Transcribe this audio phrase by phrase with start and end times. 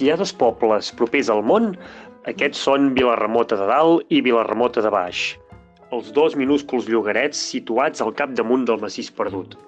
[0.00, 1.74] Si hi ha dos pobles propers al món,
[2.30, 5.18] aquests són Vilarremota de Dalt i Vilarremota de Baix,
[5.92, 9.58] els dos minúsculs llogarets situats al capdamunt del massís perdut.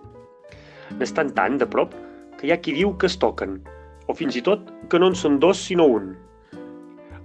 [0.97, 1.93] N'estan tan de prop
[2.39, 3.61] que hi ha qui diu que es toquen,
[4.09, 6.15] o fins i tot que no en són dos sinó un.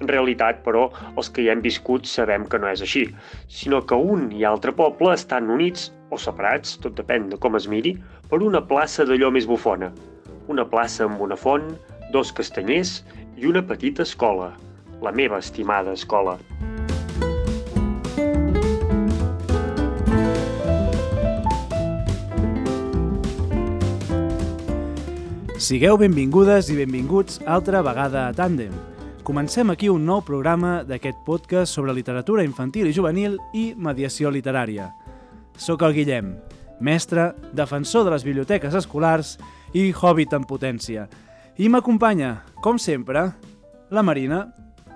[0.01, 3.07] En realitat, però, els que hi hem viscut sabem que no és així,
[3.47, 7.71] sinó que un i altre poble estan units o separats, tot depèn de com es
[7.71, 7.95] miri,
[8.27, 9.95] per una plaça d'allò més bufona.
[10.51, 11.71] Una plaça amb una font,
[12.11, 13.03] dos castanyers
[13.37, 14.53] i una petita escola,
[15.01, 16.37] la meva estimada escola.
[25.57, 28.71] Sigueu benvingudes i benvinguts altra vegada a Tàndem.
[29.27, 34.91] Comencem aquí un nou programa d'aquest podcast sobre literatura infantil i juvenil i mediació literària.
[35.57, 36.35] Soc el Guillem,
[36.79, 39.35] mestre, defensor de les biblioteques escolars
[39.73, 41.09] i hobbit en potència.
[41.57, 43.31] I m'acompanya, com sempre,
[43.89, 44.43] la Marina,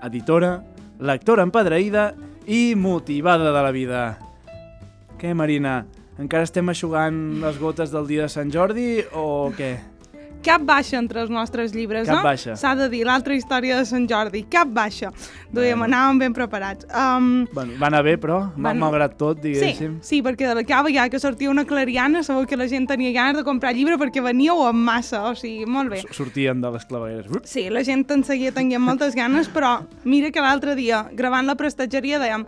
[0.05, 0.59] editora,
[1.01, 2.11] lectora empadreïda
[2.45, 4.01] i motivada de la vida.
[5.17, 5.79] Què, Marina?
[6.21, 9.71] Encara estem aixugant les gotes del dia de Sant Jordi o què?
[10.43, 12.55] Cap baixa entre els nostres llibres, Cap no?
[12.57, 15.11] S'ha de dir, l'altra història de Sant Jordi, cap baixa.
[15.51, 15.83] Bueno.
[15.85, 16.85] anàvem ben preparats.
[16.95, 19.97] Um, Bueno, va anar bé, però, Van- malgrat tot, sí, diguéssim.
[20.01, 23.11] sí, perquè de la cava ja que sortia una clariana, sabeu que la gent tenia
[23.11, 25.99] ganes de comprar llibre perquè veníeu en massa, o sigui, molt bé.
[25.99, 27.27] S- Sortien de les clavegueres.
[27.43, 31.55] Sí, la gent en seguia tenint moltes ganes, però mira que l'altre dia, gravant la
[31.55, 32.45] prestatgeria, dèiem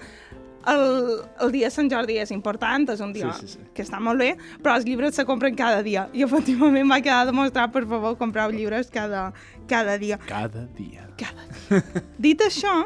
[0.67, 3.65] el, el dia de Sant Jordi és important, és un dia Sí, sí, sí.
[3.75, 4.33] que està molt bé,
[4.63, 6.07] però els llibres se compren cada dia.
[6.13, 9.31] I efectivament va quedar demostrat, per favor, compreu llibres cada,
[9.67, 10.19] cada dia.
[10.27, 11.07] Cada dia.
[11.19, 11.83] Cada dia.
[12.17, 12.83] Dit això,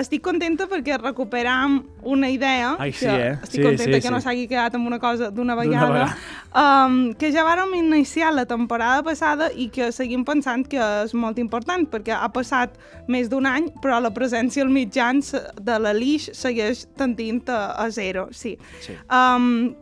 [0.00, 3.32] estic contenta perquè recuperam una idea Ai, sí, que eh?
[3.42, 4.24] estic Sí, contenta sí, que no sí.
[4.28, 6.86] s'hagi quedat amb una cosa d'una D'una vegada, vegada.
[6.86, 11.38] um, que ja vàrem iniciar la temporada passada i que seguim pensant que és molt
[11.38, 12.78] important perquè ha passat
[13.08, 17.90] més d'un any però la presència als mitjans de la Lix segueix tendint a, a
[17.90, 18.56] zero, sí.
[18.80, 18.96] Sí.
[19.10, 19.74] Um,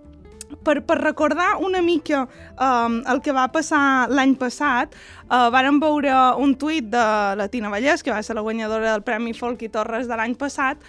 [0.64, 4.94] per, per recordar una mica um, el que va passar l'any passat,
[5.28, 7.06] uh, vàrem veure un tuit de
[7.38, 10.36] la Tina Vallès, que va ser la guanyadora del Premi Folk i Torres de l'any
[10.38, 10.82] passat,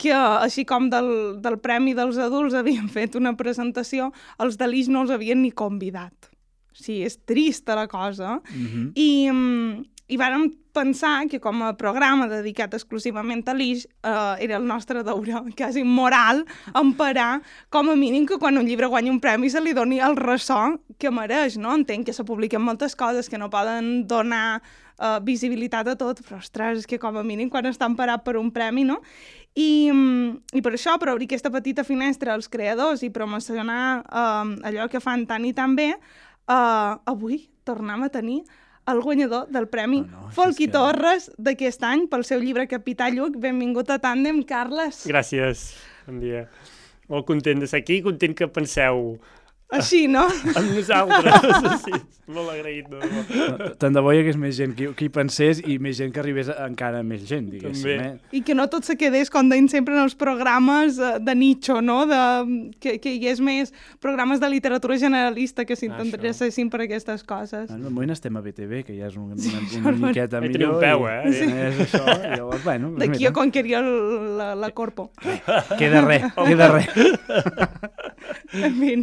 [0.00, 1.12] que, així com del,
[1.44, 4.10] del Premi dels Adults havien fet una presentació,
[4.40, 6.30] els de l'Ix no els havien ni convidat.
[6.70, 8.40] O sigui, és trista la cosa.
[8.54, 8.92] Mm -hmm.
[8.94, 14.66] I, i vàrem pensar que com a programa dedicat exclusivament a l'Ix eh, era el
[14.66, 16.44] nostre deure quasi moral
[16.74, 17.40] emparar
[17.70, 20.76] com a mínim que quan un llibre guanya un premi se li doni el ressò
[20.98, 21.74] que mereix, no?
[21.74, 26.40] Entenc que se publiquen moltes coses que no poden donar eh, visibilitat a tot, però
[26.42, 29.00] ostres, és que com a mínim quan està emparat per un premi, no?
[29.58, 34.56] I, mm, i per això, per obrir aquesta petita finestra als creadors i promocionar eh,
[34.70, 38.42] allò que fan tan i tan bé, eh, avui tornem a tenir
[38.92, 42.24] el guanyador del Premi No, no, això Folk és i que- Torres d'aquest any pel
[42.24, 43.36] seu llibre Capità Lluc.
[43.38, 45.04] Benvingut a Tàndem, Carles.
[45.06, 45.74] Gràcies,
[46.06, 46.48] bon dia.
[47.08, 49.18] Molt content de ser aquí, content que penseu
[49.72, 50.26] Així, no?
[50.56, 51.80] en nosaltres.
[51.84, 51.92] Sí,
[52.30, 52.86] molt agraït.
[52.90, 53.70] Debò.
[53.80, 56.20] Tant de bo hi hagués més gent que, que hi pensés i més gent que
[56.22, 57.86] arribés a encara més gent, diguéssim.
[57.88, 58.08] També.
[58.10, 58.38] Eh?
[58.38, 61.80] I que no tot se quedés, com deien sempre en els programes eh, de nicho,
[61.82, 62.04] no?
[62.10, 62.20] De,
[62.82, 63.72] que, que hi hagués més
[64.02, 67.70] programes de literatura generalista que s'interessessin per aquestes coses.
[67.70, 70.40] En un moment estem a BTV, que ja és un, Sí, una, una no- miqueta
[70.44, 70.58] millor.
[70.58, 71.34] teniu un peu, i- eh?
[71.40, 71.50] Sí.
[71.70, 75.10] És això, i llavors, bueno, D'aquí a mira, conquerir el- la, la corpo.
[75.78, 76.88] queda res, queda res.
[78.52, 78.94] En fi,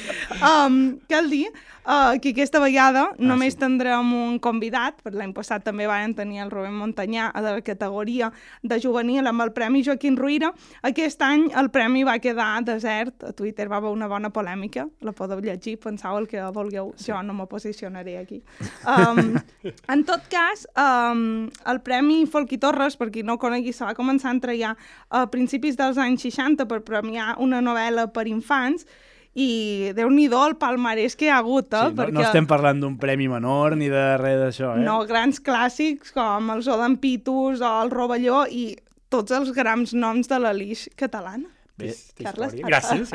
[0.50, 0.78] um,
[1.10, 1.46] cal dir
[1.84, 3.60] uh, que aquesta vegada Ah, només sí.
[3.60, 8.30] tindrem un convidat, per l'any passat també van tenir el Rubén Montanyà a la categoria
[8.62, 10.50] de juvenil amb el Premi Joaquim Ruïra.
[10.82, 15.12] Aquest any el premi va quedar desert, a Twitter va haver una bona polèmica, la
[15.12, 17.10] podeu llegir, penseu el que vulgueu, sí.
[17.10, 18.42] jo no me posicionaré aquí.
[18.86, 19.36] Um,
[19.94, 23.94] en tot cas, um, el Premi Folk i Torres, per qui no conegui, se va
[23.94, 24.76] començar a entregar
[25.10, 28.86] a principis dels anys 60 per premiar una novel·la per infants
[29.34, 31.88] i déu nhi el palmarès que hi ha hagut, eh?
[31.90, 34.84] Sí, no, no estem parlant d'un premi menor ni de res d'això, eh?
[34.86, 38.76] no, grans clàssics com el Zodan Pitus o el Rovelló i
[39.10, 41.50] tots els grans noms de la Lix catalana.
[41.74, 42.68] Bé, Té Carles, història.
[42.70, 43.10] Gràcies.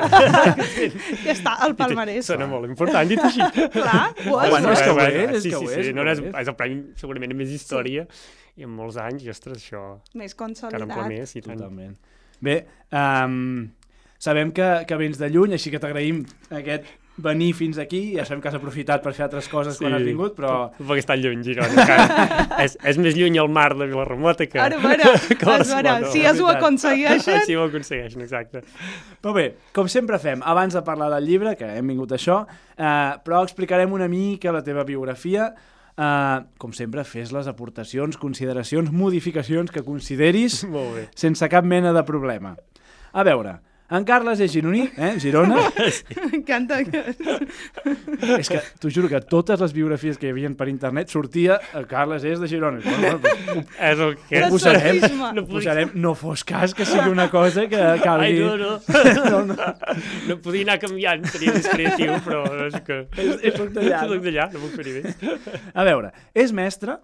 [1.23, 2.27] Que està al palmarès.
[2.27, 3.39] Sona molt important, dit així.
[3.71, 4.73] Clar, ho és, bueno, no?
[4.73, 5.93] és que ho és, és sí, que ho sí, és, sí.
[5.95, 6.51] No, ho no, és, és.
[6.51, 8.03] el premi segurament amb més història
[8.59, 9.85] i amb molts anys, i ostres, això
[10.19, 11.07] Més en consolidat.
[11.07, 11.55] més i tant.
[11.55, 11.95] Totalment.
[12.43, 12.57] Bé,
[12.91, 13.69] um,
[14.19, 16.87] sabem que, que vens de lluny, així que t'agraïm aquest
[17.19, 18.15] venir fins aquí.
[18.15, 20.69] Ja sabem que has aprofitat per fer altres coses quan has vingut, però...
[20.77, 21.71] Perquè està lluny, Girona.
[21.75, 22.35] encara.
[22.65, 24.59] és, és més lluny el mar de Vilarremota que...
[24.61, 27.41] Ara, a veure, que veure, Barcelona, si es ho aconsegueixen...
[27.47, 28.63] Si ho aconsegueixen, exacte.
[29.19, 32.43] Però bé, com sempre fem, abans de parlar del llibre, que hem vingut a això,
[32.77, 32.93] eh,
[33.25, 35.51] però explicarem una mica la teva biografia,
[35.99, 41.01] Uh, com sempre, fes les aportacions, consideracions, modificacions que consideris Molt bé.
[41.11, 42.53] sense cap mena de problema.
[43.11, 43.57] A veure,
[43.89, 45.15] en Carles és gironí, eh?
[45.21, 45.63] Girona.
[46.29, 51.57] M'encanta és que t'ho juro que totes les biografies que hi havia per internet sortia
[51.77, 52.81] el Carles és de Girona.
[52.85, 54.43] Bueno, bueno, És el que...
[54.45, 55.01] ho posarem,
[55.41, 58.29] ho posarem, no fos cas que sigui una cosa que calgui...
[58.29, 58.73] Ai, no, no.
[59.31, 59.69] no, no.
[60.29, 63.01] No podia anar canviant, seria més creatiu, però és que...
[63.17, 64.13] És- soc d'allà, no?
[64.15, 65.17] Soc d'allà, no puc fer-hi més.
[65.73, 66.99] A veure, és mestre,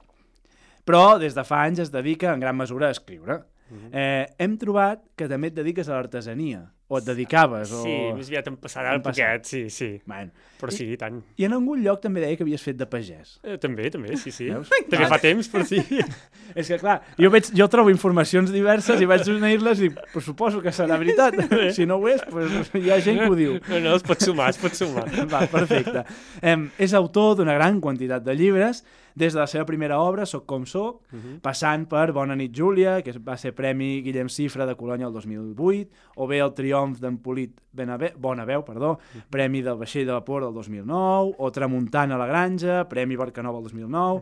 [0.86, 3.42] però des de fa anys es dedica en gran mesura a escriure.
[3.72, 7.82] Eh, hem trobat que també et dediques a l'artesania, o et dedicaves, o...
[7.82, 9.88] Sí, més aviat em passarà un poquet, sí, sí.
[10.06, 10.30] Man.
[10.60, 11.18] Però sí, i tant.
[11.42, 13.40] I en algun lloc també deia que havies fet de pagès.
[13.42, 14.52] Eh, també, també, sí, sí.
[14.52, 14.70] Veus?
[14.92, 15.82] També fa temps, però sí.
[16.60, 20.62] És que, clar, jo, veig, jo trobo informacions diverses i vaig unir-les i pues, suposo
[20.62, 21.40] que serà veritat.
[21.76, 23.58] si no ho és, pues, hi ha gent que ho diu.
[23.66, 25.08] No, no, es pot sumar, es pot sumar.
[25.32, 26.06] Va, perfecte.
[26.46, 28.84] Em, és autor d'una gran quantitat de llibres,
[29.16, 31.40] des de la seva primera obra, Soc com soc, uh -huh.
[31.42, 35.90] passant per Bona nit Júlia, que va ser Premi Guillem Cifra de Colònia el 2008,
[36.16, 40.54] o bé el Triomf d'en Polit Benabe Bonaveu, perdó, Premi del Vaixell de Vapor del
[40.54, 44.22] 2009, o Tramuntana a la Granja, Premi Barcanova el 2009,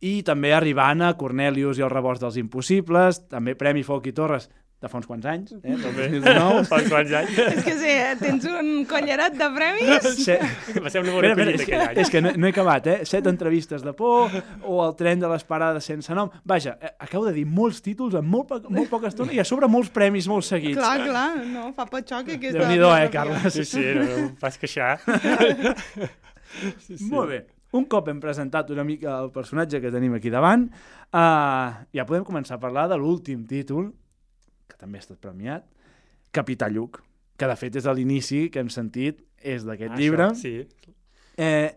[0.00, 4.48] i també arribant a Cornelius i el rebost dels impossibles, també Premi Foc i Torres
[4.80, 6.62] de fa uns quants anys, eh, del 2019.
[6.64, 7.38] Fa uns quants anys.
[7.44, 7.90] És que sí,
[8.22, 10.06] tens un collaret de premis?
[10.24, 10.38] Se...
[10.80, 12.00] Va ser Espera, collita espera, aquell any.
[12.00, 12.96] és que no, no he acabat, eh?
[13.08, 14.32] Set entrevistes de por,
[14.64, 16.32] o el tren de les parades sense nom.
[16.48, 19.46] Vaja, eh, acabo de dir molts títols en molt, poc, molt poca estona i a
[19.48, 20.80] sobre molts premis molt seguits.
[20.80, 22.56] Clar, clar, no, fa patxoc aquesta...
[22.62, 23.12] Déu-n'hi-do, eh.
[23.12, 23.52] Carles?
[23.52, 24.94] Sí, sí, no, no em fas queixar.
[26.80, 27.04] Sí, sí.
[27.12, 27.44] Molt bé.
[27.76, 30.64] Un cop hem presentat una mica el personatge que tenim aquí davant,
[31.14, 33.92] uh, ja podem començar a parlar de l'últim títol,
[34.80, 35.66] també ha estat premiat,
[36.34, 37.00] Capità Lluc,
[37.40, 40.28] que de fet és a l'inici que hem sentit, és d'aquest Això, llibre.
[40.36, 40.54] Sí.
[41.40, 41.70] Eh,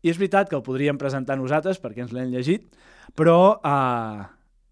[0.00, 2.70] I és veritat que el podríem presentar nosaltres perquè ens l'hem llegit,
[3.18, 4.22] però eh,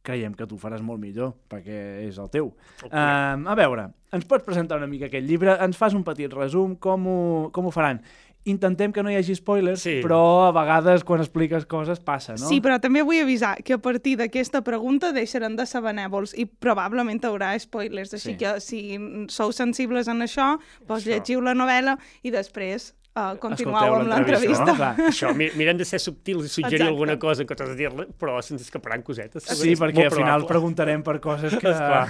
[0.08, 2.54] creiem que tu ho faràs molt millor perquè és el teu.
[2.88, 5.58] Eh, a veure, ens pots presentar una mica aquest llibre?
[5.64, 6.78] Ens fas un petit resum?
[6.80, 7.18] Com ho,
[7.52, 8.00] com ho faran?
[8.44, 10.00] Intentem que no hi hagi spoilers, Sí.
[10.02, 12.48] però a vegades quan expliques coses passa, no?
[12.48, 16.46] Sí, però també vull avisar que a partir d'aquesta pregunta deixaran de ser benèvols i
[16.46, 18.36] probablement haurà spoilers, així Sí.
[18.36, 18.98] que si
[19.28, 21.10] sou sensibles en això, doncs Això.
[21.10, 24.74] llegiu la novel·la i després uh, continueu amb l'entrevista, no?
[24.78, 24.90] Clar.
[25.10, 26.92] Això, mi- mirem de ser subtils i suggerir Exacte.
[26.94, 29.44] alguna cosa que t'has de dir-la, però se'ns escaparan cosetes.
[29.50, 30.48] Sí, És perquè al final probable.
[30.52, 31.72] preguntarem per coses que...
[31.74, 32.08] Esclar,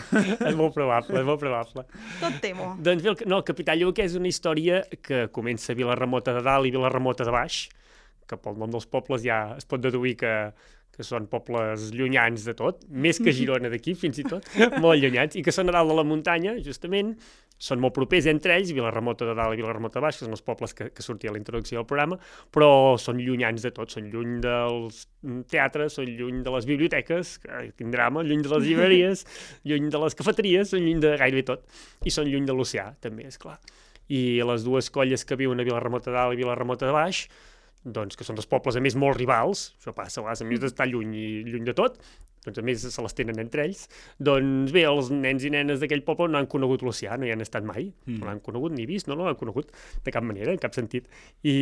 [0.51, 1.87] és molt probable, és molt probable.
[2.21, 2.71] Tot temo.
[2.79, 6.45] Doncs bé, el, no, el Capità Lluc és una història que comença a Vilarremota de
[6.47, 7.65] dalt i Vilarremota de baix,
[8.29, 10.33] que pel nom dels pobles ja es pot deduir que,
[10.93, 14.45] que són pobles llunyans de tot, més que Girona d'aquí, fins i tot,
[14.83, 17.15] molt llunyans, i que són a dalt de la muntanya, justament,
[17.59, 20.45] són molt propers entre ells, Vilarremota de dalt i Vilarremota de baix, que són els
[20.47, 22.19] pobles que, que sortia a la introducció del programa,
[22.55, 22.71] però
[23.03, 25.03] són llunyans de tot, són lluny dels
[25.51, 29.27] teatres, són lluny de les biblioteques, que quin drama, lluny de les llibreries,
[29.69, 31.67] lluny de les cafeteries, són lluny de gairebé tot,
[32.07, 33.59] i són lluny de l'oceà, també, és clar.
[34.09, 37.27] I les dues colles que viuen a Vilarremota de dalt i Vilarremota de baix,
[37.85, 40.63] doncs, que són dos pobles, a més, molt rivals, això passa, a vegades, a més
[40.63, 41.99] d'estar lluny i lluny de tot,
[42.45, 43.85] doncs, a més, se les tenen entre ells,
[44.23, 47.45] doncs bé, els nens i nenes d'aquell poble no han conegut l'oceà, no hi han
[47.45, 48.19] estat mai, mm.
[48.21, 49.73] no l'han conegut ni vist, no, no l'han conegut
[50.05, 51.09] de cap manera, en cap sentit.
[51.43, 51.57] I,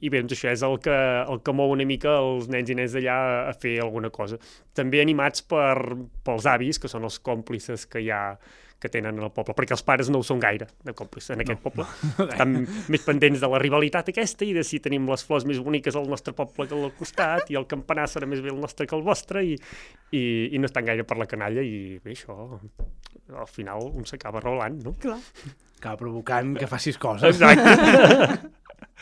[0.00, 2.78] i bé, doncs això és el que, el que mou una mica els nens i
[2.78, 3.16] nenes d'allà
[3.50, 4.40] a fer alguna cosa.
[4.74, 5.96] També animats per,
[6.26, 8.24] pels avis, que són els còmplices que hi ha
[8.80, 11.62] que tenen al poble, perquè els pares no ho són gaire de còmplices en aquest
[11.64, 11.86] poble.
[12.26, 12.56] Estan
[12.92, 16.08] més pendents de la rivalitat aquesta i de si tenim les flors més boniques al
[16.10, 19.04] nostre poble que al costat i el campanar serà més bé el nostre que el
[19.06, 19.56] vostre i,
[20.12, 22.60] i, i no estan gaire per la canalla i bé, això
[23.32, 24.92] al final un s'acaba rolant, no?
[25.00, 25.20] Clar.
[25.78, 27.34] Acaba provocant que facis coses.
[27.34, 28.52] Exacte.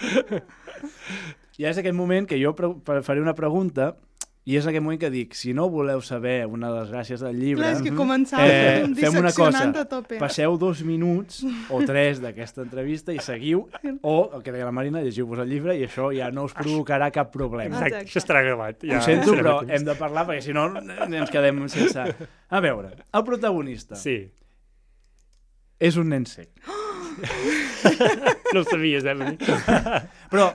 [1.61, 3.93] I és aquest moment que jo faré una pregunta
[4.43, 7.37] i és aquest moment que dic, si no voleu saber una de les gràcies del
[7.39, 10.19] llibre, Clar, és que mhm, començava eh, fem una cosa, a tope.
[10.19, 13.69] passeu dos minuts o tres d'aquesta entrevista i seguiu,
[14.03, 17.13] o el que deia la Marina, llegiu-vos el llibre i això ja no us provocarà
[17.15, 17.77] cap problema.
[17.79, 18.11] Exacte, Exacte.
[18.11, 18.83] això estarà gravat.
[18.83, 22.09] Ja Ho sento, però hem de parlar perquè si no ens quedem sense...
[22.53, 24.19] A veure, el protagonista Sí,
[25.79, 26.51] és un nen sec,
[28.53, 29.15] no ho sabies, eh?
[30.33, 30.51] Però,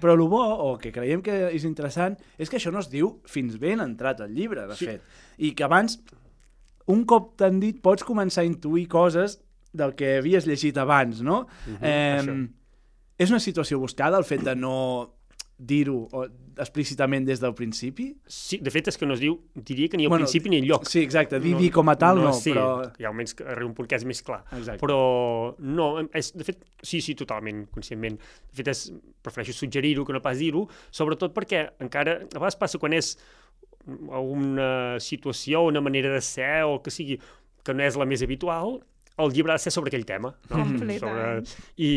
[0.00, 3.20] però el bo, o que creiem que és interessant, és que això no es diu
[3.26, 4.86] fins ben entrat al llibre, de Sí.
[4.86, 5.02] fet.
[5.38, 6.00] I que abans,
[6.86, 9.40] un cop t'han dit, pots començar a intuir coses
[9.72, 11.46] del que havies llegit abans, no?
[11.66, 12.48] Mhm, eh, això.
[13.18, 15.14] és una situació buscada, el fet de no
[15.60, 16.24] dir-ho o
[16.60, 18.10] explícitament des del principi?
[18.30, 20.60] Sí, de fet és que no es diu, diria que ni al Bueno, principi ni
[20.60, 20.86] enlloc.
[20.88, 22.86] Sí, exacte, dir, dir com a tal no, sí, però...
[22.98, 24.40] hi ha que arriba un punt que és més clar.
[24.56, 24.80] Exacte.
[24.80, 25.00] Però
[25.58, 28.16] no, és, de fet, sí, sí, totalment, conscientment.
[28.20, 28.86] De fet, és,
[29.24, 33.14] prefereixo suggerir-ho que no pas dir-ho, sobretot perquè encara, a vegades passa quan és
[33.86, 37.20] una situació, una manera de ser o el que sigui,
[37.64, 38.78] que no és la més habitual,
[39.20, 40.32] el llibre ha de ser sobre aquell tema.
[40.50, 40.62] No?
[40.62, 41.48] Completament.
[41.76, 41.90] I,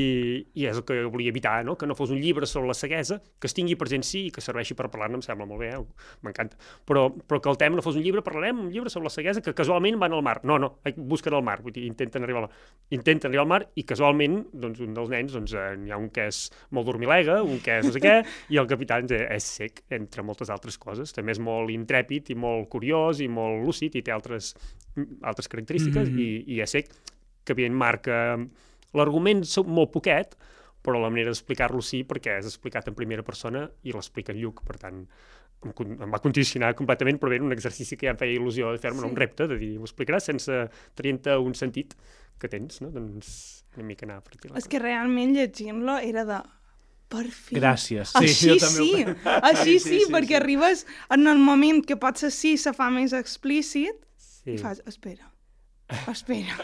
[0.59, 1.77] I és el que volia evitar, no?
[1.79, 4.43] que no fos un llibre sobre la ceguesa, que es tingui present sí i que
[4.43, 5.81] serveixi per parlar-ne, em sembla molt bé, eh?
[6.25, 6.57] m'encanta.
[6.87, 9.41] Però, però que el tema no fos un llibre, parlarem un llibre sobre la ceguesa
[9.43, 10.39] que casualment van al mar.
[10.43, 12.49] No, no, busquen al mar, vull dir, intenten arribar, al,
[12.95, 16.09] intenten arribar al mar i casualment doncs, un dels nens doncs, eh, n'hi ha un
[16.13, 16.43] que és
[16.75, 18.15] molt dormilega, un que és no sé què,
[18.53, 21.13] i el capità és, és sec, entre moltes altres coses.
[21.15, 24.53] També és molt intrèpid i molt curiós i molt lúcid i té altres,
[25.23, 26.19] altres característiques Mhm.
[26.19, 26.89] i, i és sec
[27.43, 28.37] que evident marca...
[28.93, 30.35] L'argument és molt poquet,
[30.85, 34.59] però la manera d'explicar-lo sí, perquè és explicat en primera persona i l'explica en Lluc,
[34.67, 34.99] per tant,
[35.63, 35.71] em,
[36.03, 38.99] em va condicionar completament, però bé, un exercici que ja em feia il·lusió de fer-me,
[39.01, 39.07] Sí.
[39.07, 39.09] sí.
[39.09, 40.59] un repte, de dir, ho explicaràs sense
[40.93, 41.95] traient un sentit
[42.37, 42.91] que tens, no?
[42.93, 44.49] Doncs una mica anar per aquí.
[44.51, 46.41] la És que realment llegint-lo era de...
[47.13, 47.55] Per fi.
[47.57, 48.13] Gràcies.
[48.17, 52.55] Així jo també sí, ho- així sí, perquè arribes en el moment que potser sí
[52.57, 54.53] se fa més explícit Sí.
[54.53, 55.32] i fas, espera,
[56.11, 56.55] espera,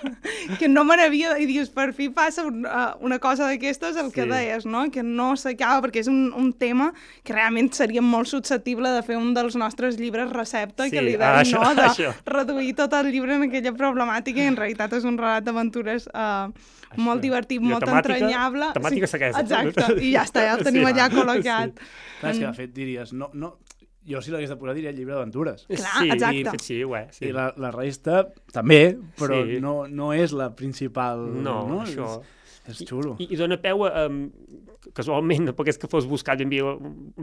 [0.59, 1.37] que no me n'havia...
[1.39, 4.29] I dius, per fi passa uh, una cosa d'aquestes, el que Sí.
[4.29, 4.85] deies, no?
[4.91, 6.91] Que no s'acaba, perquè és un, un tema
[7.23, 11.15] que realment seria molt susceptible de fer un dels nostres llibres recepta, Sí, que li
[11.15, 11.75] ah, deien, això- no?
[11.75, 12.13] De això.
[12.25, 16.51] reduir tot el llibre en aquella problemàtica i en realitat és un relat d'aventures uh,
[16.97, 18.71] molt divertit, I molt temàtica- entranyable.
[18.73, 19.39] temàtica ceguesa.
[19.45, 20.93] Exacte, i ja està, ja el tenim Sí.
[20.93, 21.75] allà col·locat.
[22.19, 23.57] Clar, és que de fet diries, no, no,
[24.09, 25.67] jo si l'hagués de posar diria llibre d'aventures.
[25.69, 26.55] Clar, sí, exacte.
[26.57, 27.05] I, sí, és.
[27.15, 27.27] Sí.
[27.29, 28.23] I la, la resta
[28.55, 29.59] també, però Sí.
[29.63, 31.27] no, no és la principal...
[31.39, 31.81] No, no?
[31.85, 32.17] això...
[32.69, 33.15] És, és xulo.
[33.17, 34.27] I, i dona peu a, um,
[34.93, 36.59] casualment, no perquè és que fos buscat ben bé,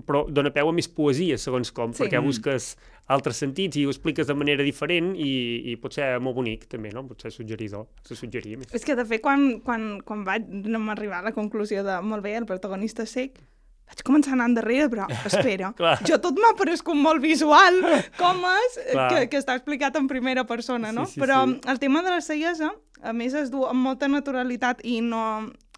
[0.09, 2.02] però dona peu a més poesia, segons com, Sí.
[2.02, 2.73] perquè busques
[3.14, 5.31] altres sentits i ho expliques de manera diferent i,
[5.71, 7.05] i pot ser molt bonic, també, no?
[7.07, 8.73] Pot ser suggeridor, se suggerir més.
[8.75, 12.26] És que, de fet, quan, quan, quan vaig no arribar a la conclusió de, molt
[12.26, 13.38] bé, el protagonista sec,
[13.87, 15.73] vaig començar a anar endarrere, però espera,
[16.07, 17.78] jo tot m'ha parescut molt visual,
[18.19, 21.07] com és, que, que està explicat en primera persona, no?
[21.07, 21.61] Sí, sí, però sí.
[21.71, 25.23] el tema de la ceguesa, a més, es du amb molta naturalitat i no...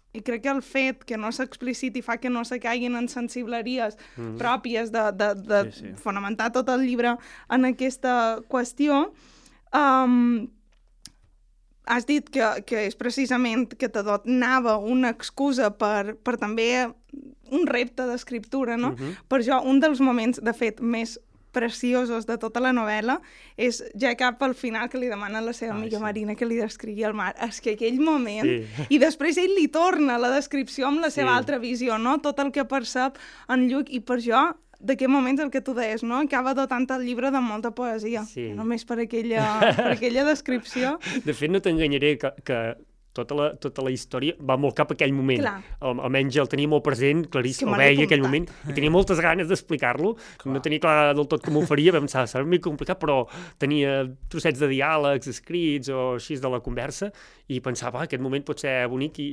[0.09, 3.93] I crec que el fet que no s'expliciti fa que no se caiguin en sensibleries
[4.15, 4.39] mm.
[4.39, 5.91] pròpies de, de, de Sí, sí.
[6.01, 7.11] fonamentar tot el llibre
[7.53, 9.03] en aquesta qüestió,
[9.69, 10.47] um,
[11.85, 16.87] has dit que, que és precisament que te donava una excusa per, per també
[17.51, 18.91] un repte d'escriptura, no?
[18.91, 19.15] Mhm.
[19.27, 21.19] Per jo, un dels moments, de fet, més
[21.51, 23.15] preciosos de tota la novel·la
[23.57, 26.03] és ja cap al final que li demana a la seva Ai, amiga sí.
[26.03, 27.33] Marina que li descrigui el mar.
[27.41, 28.45] És que aquell moment...
[28.45, 28.85] Sí.
[28.95, 31.37] I després ell li torna la descripció amb la seva Sí.
[31.41, 32.19] altra visió, no?
[32.21, 33.17] Tot el que percep
[33.49, 33.89] en Lluc.
[33.89, 34.43] I per jo,
[34.79, 36.19] d'aquest moment el que tu deies, no?
[36.21, 38.23] Acaba dotant el llibre de molta poesia.
[38.29, 38.51] Sí.
[38.55, 40.99] Només per aquella, per aquella descripció.
[41.25, 42.59] De fet, no t'enganyaré que, que
[43.13, 45.41] tota, la, tota la història va molt cap a aquell moment.
[45.41, 45.55] Clar.
[45.81, 49.49] Al, almenys el tenia molt present, claríssim, el veia aquell moment, i tenia moltes ganes
[49.49, 50.13] d'explicar-lo.
[50.49, 53.21] No tenia clar del tot com ho faria, vam pensar, serà mica complicat, però
[53.61, 54.01] tenia
[54.31, 57.11] trossets de diàlegs escrits o així de la conversa,
[57.49, 59.29] i pensava, ah, aquest moment pot ser bonic i,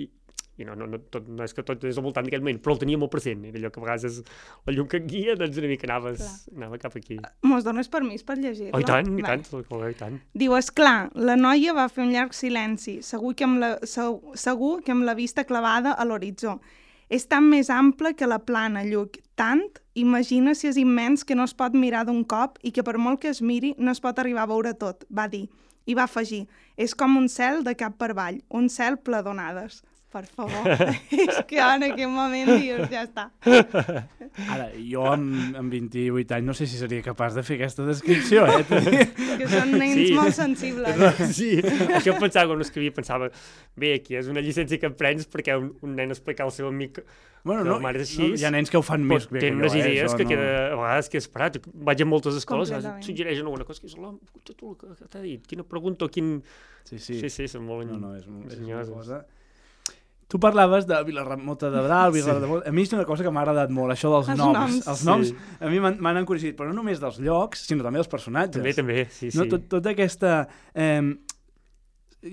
[0.56, 2.76] i no, no, no, tot, no és que tot és al voltant d'aquell moment, però
[2.76, 4.22] el tenia molt present, era allò que a vegades és
[4.68, 7.18] la llum que et guia, doncs una mica anaves, anava cap aquí.
[7.44, 8.72] Mos dones permís per llegir-la?
[8.76, 9.42] Oh, i tant, i Vale.
[9.44, 10.16] tant, oh, i tant.
[10.32, 14.74] Diu, esclar, la noia va fer un llarg silenci, segur que amb la, segur, segur
[14.86, 16.58] que amb la vista clavada a l'horitzó.
[17.08, 19.20] És tan més ample que la plana, Lluc.
[19.38, 19.62] Tant,
[19.94, 23.20] imagina si és immens que no es pot mirar d'un cop i que per molt
[23.22, 25.44] que es miri no es pot arribar a veure tot, va dir.
[25.86, 29.84] I va afegir, és com un cel de cap per avall, un cel ple d'onades.
[30.16, 30.64] Per favor,
[31.12, 33.26] és que en aquell moment dius, ja està.
[34.52, 38.46] Ara, jo amb, amb 28 anys no sé si seria capaç de fer aquesta descripció,
[38.48, 38.64] eh?
[39.40, 40.10] Que són nens Sí.
[40.16, 40.98] molt sensibles.
[41.36, 43.28] Sí, això pensava quan ho escrivia, pensava,
[43.76, 47.02] bé, aquí és una llicència que prens perquè un, un nen explicar al seu amic
[47.46, 49.52] Bueno, no, mare és no, així, hi ha nens que ho fan més bé que
[49.52, 49.78] jo, unes eh?
[49.84, 50.30] idees Això que no...
[50.32, 51.58] queda, a vegades que he esperat.
[51.86, 52.72] Vaig a moltes escoles,
[53.06, 56.08] suggereixen alguna cosa que és, "Hola, escolta tu el que, que t'ha dit, quina pregunta
[56.08, 56.40] o quin...
[56.88, 57.20] Sí, sí.
[57.20, 57.86] Sí, sí, són molt...
[57.86, 58.90] No, no, és, és una enginyoses.
[58.96, 59.20] cosa...
[60.28, 62.66] Tu parlaves de Vilarramota de Dalt, Vilarramota...
[62.68, 64.56] A mi és una cosa que m'ha agradat molt, això dels Els noms.
[64.58, 64.88] noms.
[64.90, 65.36] Els noms Sí.
[65.60, 68.56] a mi m'han encoratjat, però no només dels llocs, sinó també dels personatges.
[68.58, 69.38] També, també, sí, sí.
[69.38, 70.48] No, tot, tota aquesta...
[70.74, 71.14] Eh,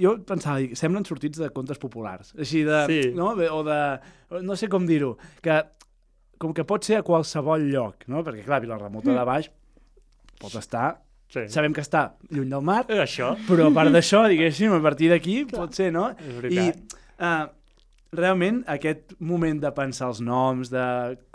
[0.01, 2.33] jo pensava, dic, semblen sortits de contes populars.
[2.39, 2.79] Així de...
[2.89, 3.00] Sí.
[3.13, 3.35] No?
[3.53, 3.79] O de...
[4.41, 5.13] No sé com dir-ho.
[5.45, 5.59] Que
[6.41, 8.23] com que pot ser a qualsevol lloc, no?
[8.25, 9.51] Perquè, clar, Vilarramota de Baix
[10.41, 10.95] pot estar...
[11.29, 11.45] sí.
[11.47, 15.07] Sabem que està lluny del mar, Eh, Això, però a part d'això, diguéssim, a partir
[15.13, 16.09] d'aquí pot ser, no?
[16.17, 16.97] és I veritat.
[17.21, 17.45] uh,
[18.17, 20.86] realment aquest moment de pensar els noms, de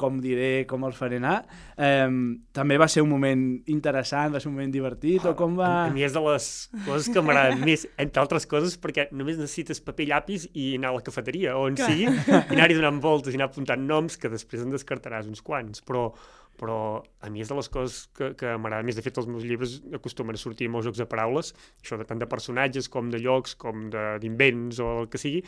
[0.00, 1.42] com diré, com els faré anar,
[1.76, 2.08] eh,
[2.56, 5.68] també va ser un moment interessant, va ser un moment divertit, o com va...
[5.68, 6.48] A, a mi és de les
[6.86, 10.94] coses que m'agraden més, entre altres coses, perquè només necessites paper i llapis i anar
[10.94, 14.32] a la cafeteria, o on sigui, i anar-hi donant voltes i anar apuntant noms que
[14.32, 16.10] després en descartaràs uns quants, però
[16.58, 16.78] però
[17.22, 18.98] a mi és de les coses que, que m'agrada més.
[18.98, 22.20] De fet, els meus llibres acostumen a sortir molts jocs de paraules, això de tant
[22.20, 25.44] de personatges com de llocs, com d'invents o el que sigui,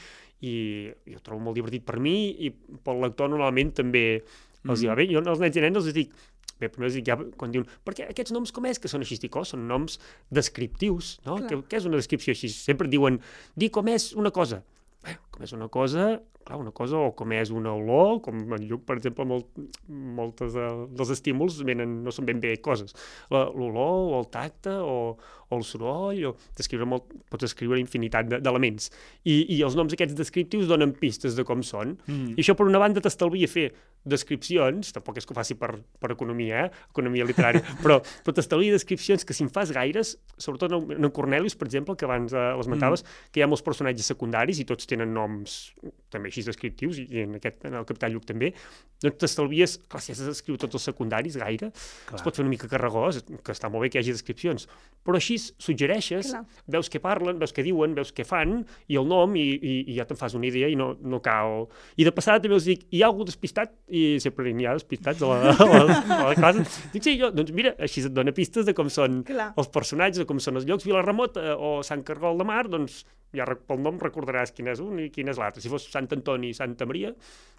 [0.47, 0.55] i
[1.11, 4.83] jo trobo molt divertit per mi i pel lector normalment també els mm.
[4.83, 5.09] hi va bé.
[5.11, 6.14] Jo als nens i nenes els dic,
[6.61, 9.19] bé, primer els dic ja quan diuen, perquè aquests noms com és que són així?
[9.21, 9.99] Dic, oh, són noms
[10.31, 11.40] descriptius, no?
[11.47, 12.52] Què, què és una descripció així?
[12.55, 13.19] Sempre diuen,
[13.59, 14.62] di com és una cosa.
[15.05, 18.85] Bé, és una cosa, clar, una cosa, o com és una olor, com en Lluc,
[18.88, 19.50] per exemple, molt,
[19.88, 22.97] moltes de, dels estímuls venen, no són ben bé coses.
[23.30, 25.16] L'olor, o el tacte, o,
[25.50, 28.90] o el soroll, o descriure molt, pots escriure infinitat d'elements.
[29.25, 31.97] I, I els noms aquests descriptius donen pistes de com són.
[32.06, 32.37] Mm.
[32.37, 33.70] I això, per una banda, t'estalvia fer
[34.09, 36.85] descripcions, tampoc és que ho faci per, per economia, eh?
[36.94, 41.59] economia literària, però, però t'estalvia descripcions que si en fas gaires, sobretot en, en Cornelius,
[41.59, 43.32] per exemple, que abans eh, l'esmentaves, mm.
[43.35, 45.57] que hi ha molts personatges secundaris i tots tenen noms
[46.11, 48.51] també així descriptius, i en, aquest, en el Capità Lluc també,
[49.01, 52.19] doncs t'estalvies, clar, si has d'escriure tots els secundaris gaire, clar.
[52.19, 54.67] es pot fer una mica carregós, que està molt bé que hi hagi descripcions,
[55.07, 56.43] però així suggereixes, clar.
[56.75, 58.59] veus què parlen, veus què diuen, veus què fan,
[58.91, 61.69] i el nom, i, i, i ja te'n fas una idea i no, no cal...
[61.97, 63.73] I de passada també els dic, hi ha algú despistat?
[63.87, 66.67] I sempre n'hi ha despistats a la, a la, a la classe.
[66.93, 69.53] Dic, sí, jo, doncs mira, així et dona pistes de com són clar.
[69.61, 73.05] els personatges, de com són els llocs, Vilarremot eh, o Sant Cargol de Mar, doncs
[73.37, 75.63] ja pel nom recordaràs quin és un i quin és l'altre.
[75.63, 77.13] Si fos Sant Antoni i Santa Maria,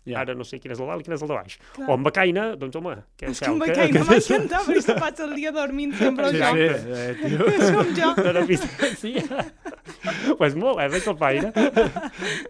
[0.06, 0.20] ja.
[0.22, 1.58] ara no sé quin és el dalt i quin és el de baix.
[1.78, 1.88] Clar.
[1.88, 5.38] O en Becaina, doncs home, què és que en Becaina m'encanta, perquè se passa el
[5.38, 6.52] dia dormint sempre sí, jo.
[6.58, 7.48] Sí, eh, tio.
[7.54, 8.12] És com jo.
[8.22, 8.46] No, no,
[9.04, 9.16] sí.
[10.42, 11.54] pues molt, eh, veig el paire.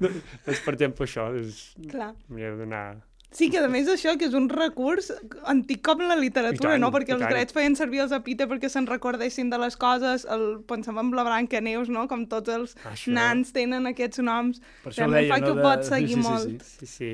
[0.01, 1.63] doncs, per exemple, això, és...
[1.92, 2.13] Clar.
[2.32, 2.86] M'he d'anar
[3.31, 5.07] Sí, que a més això, que és un recurs
[5.47, 6.91] antic com la literatura, tant, no?
[6.91, 11.00] Perquè els grecs feien servir els epítetes perquè se'n recordessin de les coses, el, pensem
[11.00, 12.07] en la Branca Neus, no?
[12.11, 13.13] Com tots els això.
[13.15, 14.59] nans tenen aquests noms.
[14.83, 15.45] Per això deia, fa no?
[15.47, 16.67] que ho pot seguir sí, sí, molt.
[16.73, 16.91] Sí, sí.
[16.97, 17.13] sí.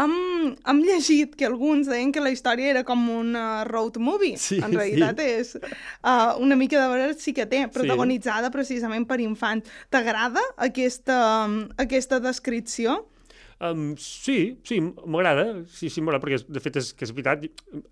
[0.00, 0.12] Hem,
[0.72, 4.38] hem llegit que alguns deien que la història era com un uh, road movie.
[4.40, 5.26] Sí, en realitat sí.
[5.28, 8.56] és uh, una mica de veure sí que té, protagonitzada sí.
[8.56, 9.68] precisament per infants.
[9.92, 11.18] T'agrada aquesta,
[11.84, 13.02] aquesta descripció?
[13.62, 17.44] Um, sí, sí, m'agrada, sí, sí, m'agrada, perquè de fet és que és veritat,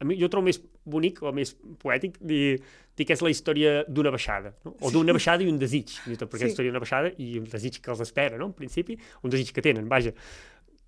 [0.03, 2.57] a mi jo trobo més bonic o més poètic dir,
[2.99, 4.73] dir que és la història d'una baixada, no?
[4.83, 6.49] o d'una baixada i un desig, perquè sí.
[6.49, 8.49] és història d'una baixada i un desig que els espera, no?
[8.51, 10.11] en principi, un desig que tenen, vaja.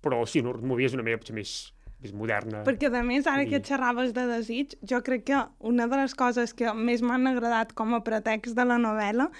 [0.03, 1.55] Però sí, no, és una manera potser més,
[2.03, 2.65] més moderna.
[2.67, 6.17] Perquè, a més, ara que et xerraves de desig, jo crec que una de les
[6.19, 9.31] coses que més m'han agradat com a pretext de la novel·la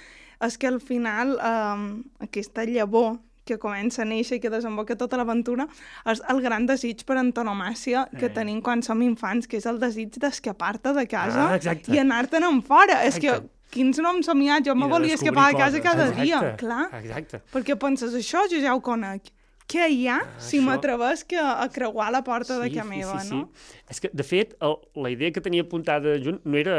[0.48, 1.86] és que al final eh,
[2.32, 5.68] aquesta llavor que comença a néixer i que desemboca tota l'aventura,
[6.10, 8.34] és el gran desig per antonomàcia que eh.
[8.34, 12.64] tenim quan som infants, que és el desig d'escapar-te de casa ah, i anar-te'n en
[12.66, 13.02] fora.
[13.04, 13.10] Exacte.
[13.10, 16.28] És que quins noms somiats, jo me volia escapar a casa cada exacte.
[16.28, 16.90] dia, clar.
[17.02, 17.42] Exacte.
[17.54, 19.34] Perquè penses, això jo ja ho conec
[19.70, 20.66] què hi ha ah, si això...
[20.68, 23.48] m'atreves a creuar la porta sí, de casa meva, sí, sí, no?
[23.54, 23.80] Sí.
[23.94, 26.76] És que, de fet, el, la idea que tenia apuntada junt no era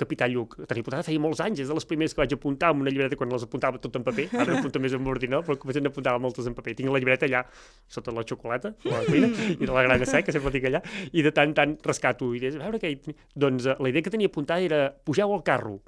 [0.00, 2.84] Capità Lluc, tenia apuntada feia molts anys, és de les primeres que vaig apuntar amb
[2.84, 5.88] una llibreta quan les apuntava tot en paper, ara apunto més amb l'ordinador, però comencem
[5.88, 6.76] a apuntar moltes en paper.
[6.78, 7.44] Tinc la llibreta allà,
[7.90, 11.34] sota la xocolata, la cuina, i de la grana seca, sempre tinc allà, i de
[11.34, 12.58] tant tant rescato idees.
[12.58, 12.96] A veure què...
[13.38, 15.78] Doncs eh, la idea que tenia apuntada era pugeu al carro,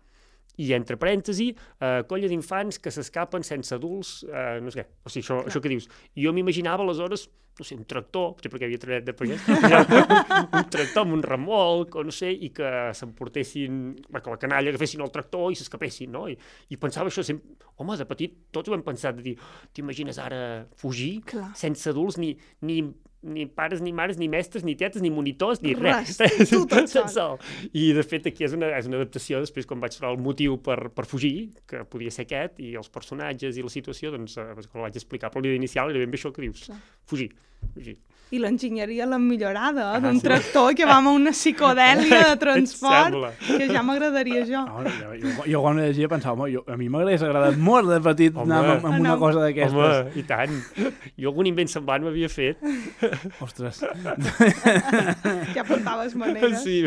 [0.58, 5.12] i entre parèntesi, eh, colla d'infants que s'escapen sense adults, eh, no sé què, o
[5.12, 5.50] sigui, això, Clar.
[5.50, 5.88] això que dius.
[6.16, 7.28] I jo m'imaginava aleshores,
[7.60, 9.42] no sé, un tractor, potser perquè havia treballat de pagès,
[10.60, 15.02] un tractor amb un remolc, o no sé, i que s'emportessin, que la canalla agafessin
[15.04, 16.26] el tractor i s'escapessin, no?
[16.30, 16.38] I,
[16.70, 19.36] I pensava això sempre, home, de petit tots ho hem pensat, de dir,
[19.76, 20.40] t'imagines ara
[20.80, 21.50] fugir Clar.
[21.58, 22.34] sense adults ni,
[22.64, 22.80] ni
[23.22, 26.16] ni pares, ni mares, ni mestres, ni tetes, ni monitors, ni res.
[26.20, 26.50] res.
[26.50, 27.38] Tu tot sol.
[27.72, 30.56] I, de fet, aquí és una, és una adaptació, després, quan vaig trobar el motiu
[30.64, 34.48] per, per fugir, que podia ser aquest, i els personatges i la situació, doncs, eh,
[34.70, 36.80] quan ho vaig explicar, però l'idea inicial era ben bé això que dius, Clar.
[37.12, 37.30] fugir,
[37.74, 37.98] fugir
[38.30, 39.96] i l'enginyeria l'han millorada, eh?
[39.96, 40.24] ah, d'un sí.
[40.26, 43.16] tractor que va amb una psicodèlia de transport,
[43.46, 44.62] que ja m'agradaria jo.
[44.68, 47.98] No, jo, jo, jo quan ho llegia pensava, jo, a mi m'hagués agradat molt de
[48.06, 49.18] petit home, anar amb, amb una no.
[49.22, 49.74] cosa d'aquestes.
[49.74, 50.54] Home, i tant.
[51.18, 52.62] Jo algun invent semblant m'havia fet.
[53.46, 53.82] Ostres.
[55.56, 56.62] ja portaves maneres.
[56.62, 56.84] Sí.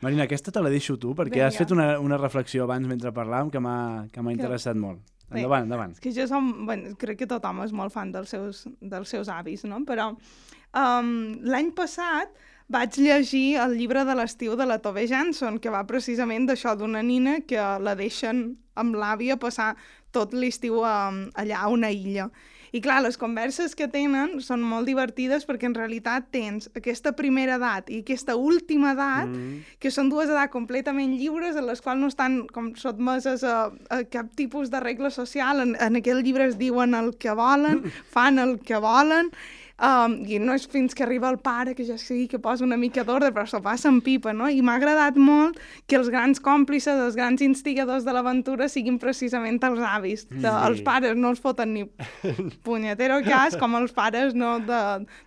[0.00, 1.50] Marina, aquesta te la deixo tu, perquè Vinga.
[1.50, 5.02] has fet una, una reflexió abans mentre parlàvem que m'ha interessat molt.
[5.30, 5.94] Endavant, endavant.
[5.94, 9.30] És que jo som, bueno, crec que tothom és molt fan dels seus, dels seus
[9.30, 9.82] avis, no?
[9.86, 11.12] Però um,
[11.46, 12.32] l'any passat
[12.70, 17.02] vaig llegir el llibre de l'estiu de la Tove Jansson, que va precisament d'això, d'una
[17.02, 18.44] nina que la deixen
[18.78, 19.74] amb l'àvia passar
[20.14, 22.30] tot l'estiu um, allà a una illa.
[22.72, 27.56] I clar, les converses que tenen són molt divertides perquè en realitat tens aquesta primera
[27.58, 29.78] edat i aquesta última edat, mm.
[29.82, 34.02] que són dues edats completament lliures en les quals no estan com sotmeses a, a
[34.10, 35.64] cap tipus de regla social.
[35.64, 39.32] En, en aquell llibre es diuen el que volen, fan el que volen,
[39.80, 42.76] Um, I no és fins que arriba el pare, que ja sigui que posa una
[42.76, 44.44] mica d'ordre, però s'ho passa en pipa, no?
[44.52, 45.56] I m'ha agradat molt
[45.88, 50.26] que els grans còmplices, els grans instigadors de l'aventura siguin precisament els avis.
[50.28, 50.52] De, sí.
[50.68, 51.86] Els pares no els foten ni
[52.68, 54.82] punyetero cas, com els pares no, de,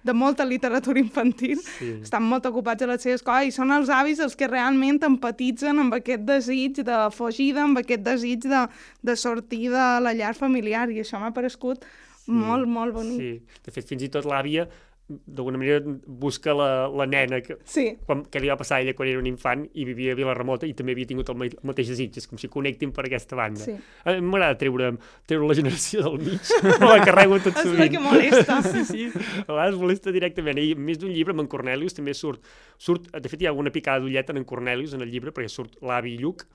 [0.05, 1.57] de molta literatura infantil.
[1.79, 1.89] Sí.
[2.05, 5.81] Estan molt ocupats a les seves coses i són els avis els que realment empatitzen
[5.81, 8.67] amb aquest desig de fugida, amb aquest desig de,
[9.01, 10.85] de sortir de la llar familiar.
[10.93, 11.81] I això m'ha parescut
[12.23, 13.19] Sí, molt, molt bonic.
[13.19, 14.67] Sí, de fet, fins i tot l'àvia
[15.07, 17.97] d'alguna manera busca la, la nena que, sí.
[18.07, 20.65] quan, que li va passar a ella quan era un infant i vivia a Vilarremota
[20.65, 23.67] i també havia tingut el, el mateix desig, és com si connectin per aquesta banda.
[23.67, 23.75] Sí.
[24.23, 24.93] M'agrada treure,
[25.27, 27.83] treure la generació del mig, me la carrego tot sovint.
[27.83, 28.59] És que molesta.
[28.69, 29.09] sí, sí,
[29.43, 30.63] a vegades molesta directament.
[30.63, 32.47] I més d'un llibre, amb en Cornelius, també surt,
[32.79, 35.51] surt, de fet hi ha alguna picada d'ullet en en Cornelius en el llibre, perquè
[35.51, 36.47] surt l'avi Lluc,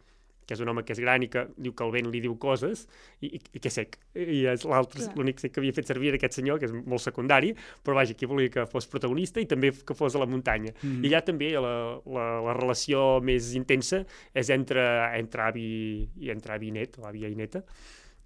[0.49, 2.39] que és un home que és gran i que diu que el vent li diu
[2.41, 2.87] coses,
[3.21, 3.99] i, i, i que és sec.
[4.17, 7.53] I és l'altre, l'únic que havia fet servir aquest senyor, que és molt secundari,
[7.85, 10.73] però vaja, que volia que fos protagonista i també que fos a la muntanya.
[10.81, 11.05] Mm.
[11.05, 11.75] I allà també la,
[12.09, 14.01] la, la relació més intensa
[14.33, 14.85] és entre,
[15.21, 15.69] entre avi
[16.17, 17.63] i entre avi i net, l'àvia i neta,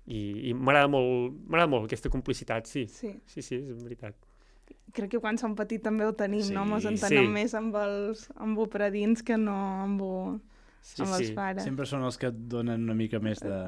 [0.07, 2.87] i, i m'agrada molt, m'agrada molt aquesta complicitat, sí.
[2.91, 3.17] Sí.
[3.27, 4.15] Sí, sí, és veritat.
[4.95, 6.65] Crec que quan som petits també ho tenim, sí, no?
[6.71, 7.35] Ens entenem sí.
[7.35, 10.07] més amb els amb operadins que no amb...
[10.07, 10.23] Ho
[10.83, 11.35] sí, amb els sí.
[11.37, 11.64] pares.
[11.64, 13.59] Sempre són els que et donen una mica més de...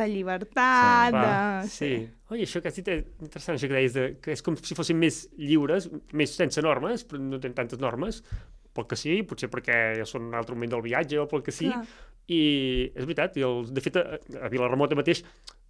[0.00, 1.20] De llibertat, sí.
[1.20, 1.70] de...
[1.70, 1.78] Sí.
[1.78, 1.92] sí.
[2.32, 4.78] Oi, això que has dit és interessant, això que deies, de, que és com si
[4.78, 8.22] fossin més lliures, més sense normes, però no tenen tantes normes,
[8.76, 11.54] pel que sí, potser perquè ja són un altre moment del viatge o pel que
[11.54, 11.84] sí, Clar.
[12.32, 12.40] i
[12.90, 14.04] és veritat, i els, de fet a,
[14.42, 15.22] a Vilarremota mateix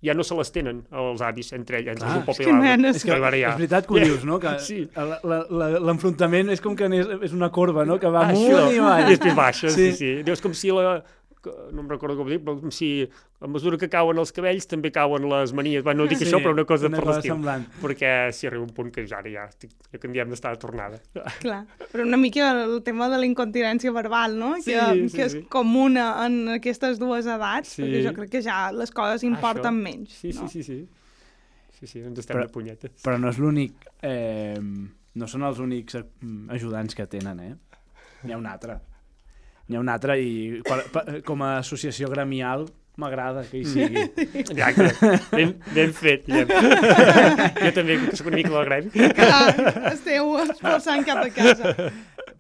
[0.04, 2.90] ja no se les tenen els avis entre ells, entre el poble i l'àvia.
[2.92, 4.38] És, que, és veritat que ho dius, no?
[4.42, 4.82] Que sí.
[4.94, 7.98] l'enfrontament és com que és, és una corba, no?
[8.02, 9.06] Que va amunt i avall.
[9.06, 9.98] I després baixa, sí, sí.
[10.02, 10.12] sí.
[10.26, 10.98] Dius com si la,
[11.72, 12.88] no em recordo com dic, però si
[13.40, 15.84] a mesura que cauen els cabells també cauen les manies.
[15.86, 17.38] Bueno, no dic sí, això, però una cosa una per l'estiu.
[17.82, 21.00] Perquè si arriba un punt que ja, ara ja, estic, ja hem d'estar tornada.
[21.40, 24.54] Clar, però una mica el tema de la incontinència verbal, no?
[24.60, 25.42] Sí, que, sí, que és sí.
[25.52, 27.82] comuna en aquestes dues edats, Sí.
[27.84, 29.82] perquè jo crec que ja les coses importen Això.
[29.88, 30.18] menys.
[30.20, 30.48] Sí, no?
[30.48, 30.88] sí, sí, sí.
[31.76, 33.02] Sí, sí, ens estem Però- de punyetes.
[33.04, 33.74] Però no és l'únic...
[34.02, 34.56] Eh,
[35.16, 36.02] no són els únics eh,
[36.52, 37.54] ajudants que tenen, eh?
[38.24, 38.78] N'hi ha un altre.
[39.66, 44.04] N'hi ha un altre i per, per, com a associació gremial m'agrada que hi sigui.
[44.40, 44.88] Exacte.
[45.34, 46.48] Ben, ben fet, Guillem.
[47.60, 49.10] jo també, que soc una mica del gremi.
[49.18, 49.42] Clar,
[49.92, 51.74] esteu esforçant cap a casa.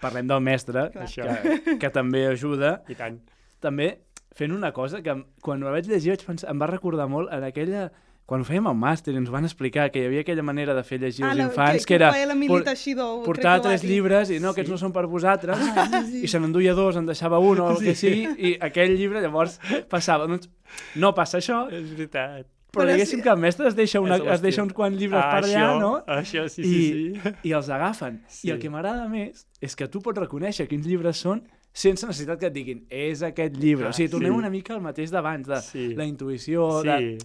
[0.00, 1.36] Parlem del mestre, Clar.
[1.42, 2.78] que, que també ajuda.
[2.92, 3.20] I tant.
[3.64, 3.90] També
[4.36, 7.46] fent una cosa que quan ho vaig llegir vaig pensar, em va recordar molt en
[7.48, 7.88] aquella
[8.26, 11.24] quan fèiem al màster ens van explicar que hi havia aquella manera de fer llegir
[11.24, 12.08] als la- infants que, que, era
[12.48, 14.72] por- crec portar que tres llibres i no, aquests Sí.
[14.72, 16.24] no són per vosaltres Ah, sí, sí.
[16.24, 18.08] i se n'enduia dos, en deixava un o el que Sí.
[18.10, 20.50] sigui i aquell llibre llavors passava doncs,
[20.96, 22.46] no passa això És veritat.
[22.72, 23.22] però Però diguéssim sí.
[23.22, 25.80] que el mestre es deixa, una, es deixa uns quants llibres Ah, per allà això,
[25.80, 26.04] no?
[26.06, 27.30] Això, sí, I, sí, sí.
[27.44, 28.48] i els agafen Sí.
[28.48, 32.40] i el que m'agrada més és que tu pots reconèixer quins llibres són sense necessitat
[32.40, 34.36] que et diguin és aquest llibre, Ah, o sigui, tornem sí.
[34.38, 35.94] una mica al mateix d'abans de Sí.
[35.94, 37.18] la intuïció, Sí, de,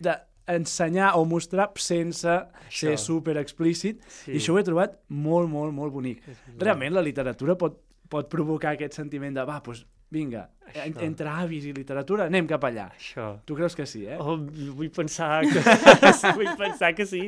[0.00, 0.14] de
[0.48, 2.96] ensenyar o mostrar sense ser Això.
[3.02, 4.32] super explícit sí.
[4.32, 6.24] i això ho he trobat molt, molt, molt bonic.
[6.58, 11.04] Realment la literatura pot, pot provocar aquest sentiment de va, doncs vinga, en, Això.
[11.04, 12.88] entre avis i literatura anem cap allà.
[12.96, 13.26] Això.
[13.48, 14.18] Tu creus que sí, eh?
[14.20, 14.36] Oh,
[14.76, 15.62] vull pensar que,
[16.38, 17.22] vull pensar que sí,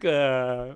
[0.00, 0.14] que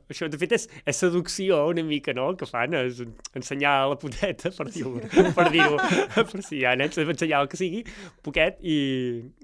[0.09, 3.03] això de fet és, és seducció una mica, no?, que fan, és
[3.37, 4.95] ensenyar la puteta, per dir-ho,
[5.37, 5.79] per dir-ho,
[6.17, 7.85] per si hi ha nens, ensenyar el que sigui,
[8.25, 8.79] poquet, i,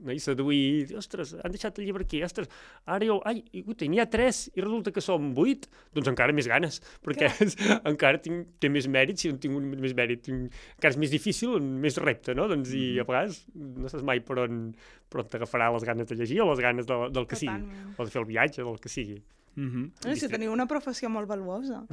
[0.02, 2.50] no, i seduir, ostres, han deixat el llibre aquí, ostres,
[2.86, 3.42] ara jo, ai,
[3.84, 7.58] n'hi ha tres, i resulta que som vuit, doncs encara més ganes, perquè és,
[7.92, 11.12] encara tinc, té més mèrit, si no tinc un més mèrit, tinc, encara és més
[11.12, 14.66] difícil, més repte, no?, doncs, i a vegades no saps mai per on,
[15.10, 18.04] per on t'agafarà les ganes de llegir o les ganes de, del que sigui, o
[18.04, 19.20] de fer el viatge, del que sigui.
[19.54, 20.08] Mm -hmm.
[20.08, 21.84] No, si teniu una professió molt valuosa.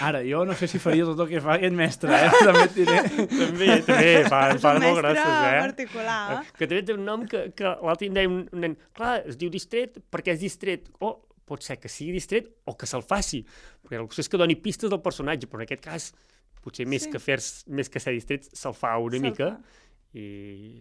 [0.00, 2.30] Ara, jo no sé si faria tot el que fa aquest mestre, eh?
[2.46, 2.98] També et diré.
[3.02, 5.60] també, també, fa, És fa molt grosses, eh?
[5.60, 6.44] particular.
[6.56, 9.20] Que també té un nom que, que l'altre dia em deia un, un nen, clar,
[9.26, 13.02] es diu distret perquè és distret, o pot ser que sigui distret o que se'l
[13.02, 13.42] faci,
[13.82, 16.12] perquè la qüestió és que doni pistes del personatge, però en aquest cas,
[16.62, 17.10] potser més, Sí.
[17.10, 19.60] que, fer més que ser distret, se'l fa una Se'l mica, fa.
[20.18, 20.24] I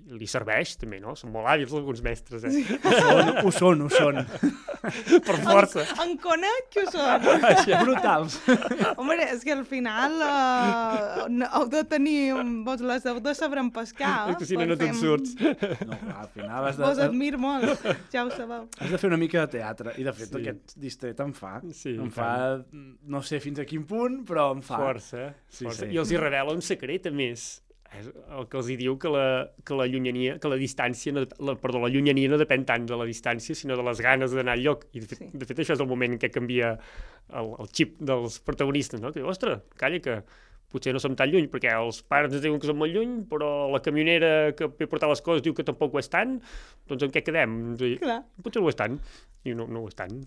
[0.10, 1.12] li serveix també, no?
[1.20, 2.54] Són molt hàbils alguns mestres, eh?
[2.56, 2.64] Sí.
[3.46, 4.56] Ho són, ho són, ho són.
[5.28, 5.84] per força.
[5.84, 7.28] En, en conec que ho són.
[7.86, 8.40] Brutals.
[8.96, 11.28] Home, és que al final uh,
[11.60, 12.34] heu de tenir...
[12.66, 14.16] Vos les heu de saber pescar.
[14.34, 15.36] És que si no, no te'n surts.
[15.38, 16.86] No, clar, al final has de...
[16.88, 18.66] Vos admir molt, ja ho sabeu.
[18.80, 19.94] Has de fer una mica de teatre.
[20.00, 20.42] I, de fet, Sí.
[20.44, 21.56] aquest distret em fa.
[21.76, 22.32] Sí, em fa...
[23.10, 24.80] No sé fins a quin punt, però em fa.
[24.82, 25.32] Força, eh?
[25.50, 25.86] Sí, força.
[25.86, 25.94] sí.
[25.94, 27.50] I els hi revela un secret, a més.
[27.98, 29.24] És el que els hi diu que la,
[29.66, 32.98] que la llunyania, que la distància, no, la, perdó, la llunyania no depèn tant de
[33.00, 34.86] la distància, sinó de les ganes d'anar al lloc.
[34.94, 35.30] I de fet, Sí.
[35.34, 36.76] de fet això és el moment en què canvia
[37.34, 39.10] el, el xip dels protagonistes, no?
[39.12, 40.20] Que diu, ostres, calla que
[40.70, 43.72] potser no som tan lluny, perquè els pares ens diuen que som molt lluny, però
[43.74, 46.38] la camionera que ve a portar les coses diu que tampoc ho és tant,
[46.88, 47.56] doncs en què quedem?
[47.98, 48.20] Clar.
[48.46, 49.00] potser no ho és tant.
[49.50, 50.22] I no, no ho és tant.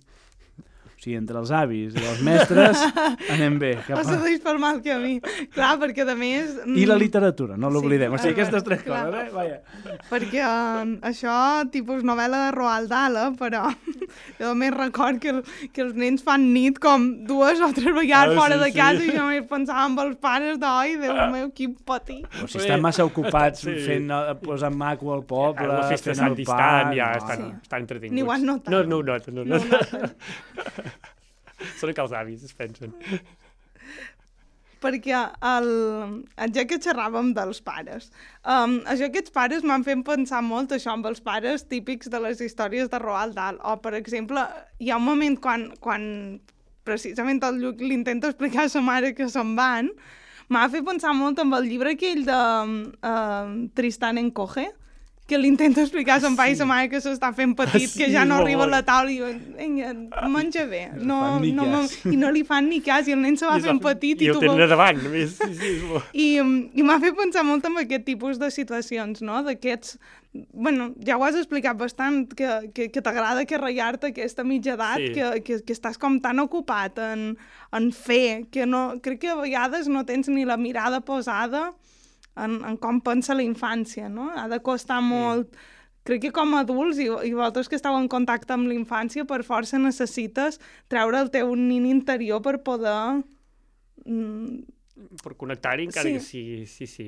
[1.02, 2.78] O sigui, entre els avis i els mestres
[3.34, 3.72] anem bé.
[3.88, 4.02] Cap a...
[4.06, 5.16] segueix per mal camí.
[5.50, 6.52] Clar, perquè a més...
[6.62, 8.12] I la mm, literatura, no l'oblidem.
[8.12, 9.00] Sí, o sigui, aquestes tres clar.
[9.08, 9.32] coses, eh?
[9.34, 9.96] Vaja.
[10.12, 11.34] Perquè uh, això,
[11.74, 13.24] tipus novel·la de Roald Dahl, eh?
[13.40, 13.64] però
[14.44, 15.40] jo més record que, el,
[15.74, 18.78] que els nens fan nit com dues o tres vegades Ah, fora sí, de sí.
[18.78, 22.20] casa i jo més pensava amb els pares d'oi, Déu meu, quin pati.
[22.44, 23.74] O si estan massa ocupats Sí.
[23.88, 26.62] fent, eh, posant maco al poble, la festa de fent el pa...
[26.94, 27.18] ja no.
[27.24, 27.52] estan, Sí.
[27.66, 28.14] estan entretinguts.
[28.14, 28.70] Ni ho han notat.
[28.70, 29.62] No, no ho noten, no, No no.
[29.66, 30.91] ho noten.
[31.80, 32.94] Són que els avis es pensen.
[34.82, 35.14] perquè
[35.46, 35.68] el,
[36.56, 38.08] ja que xerràvem dels pares,
[38.42, 42.42] um, això aquests pares m'han fet pensar molt això amb els pares típics de les
[42.42, 43.60] històries de Roald Dahl.
[43.62, 44.42] O, per exemple,
[44.82, 46.02] hi ha un moment quan, quan
[46.82, 49.92] precisament el Lluc li intenta explicar a sa mare que se'n van,
[50.52, 52.40] m'ha fet pensar molt amb el llibre aquell de
[53.06, 54.66] uh, Tristan en Coge,
[55.32, 58.02] que li intenta explicar a son pare i sa mare que s'està fent petit, Sí,
[58.02, 59.18] que ja no arriba a la taula i
[59.56, 59.92] vinga,
[60.28, 60.84] menja bé.
[61.00, 61.96] No, no, cas.
[62.04, 64.32] I no li fan ni cas, i el nen se va fent petit I i,
[64.32, 65.38] tu tenen davant, només.
[65.40, 65.76] Sí, sí.
[66.12, 69.40] I, i m'ha fet pensar molt en aquest tipus de situacions, no?
[69.46, 69.96] D'aquests...
[70.32, 75.02] bueno, ja ho has explicat bastant, que, que, que t'agrada que ratllar-te aquesta mitja edat,
[75.02, 75.10] Sí.
[75.16, 77.26] que, que, que estàs com tan ocupat en,
[77.72, 81.70] en fer, que no, crec que a vegades no tens ni la mirada posada
[82.36, 84.30] en, en com pensa la infància, no?
[84.36, 85.54] Ha de costar molt...
[86.02, 89.22] Crec que com a adults i, i vosaltres que esteu en contacte amb la infància,
[89.24, 90.58] per força necessites
[90.90, 93.22] treure el teu nin interior per poder...
[94.06, 94.64] Mm,
[95.22, 96.12] Per connectar-hi, encara Sí.
[96.14, 97.06] que sí, sí, sí.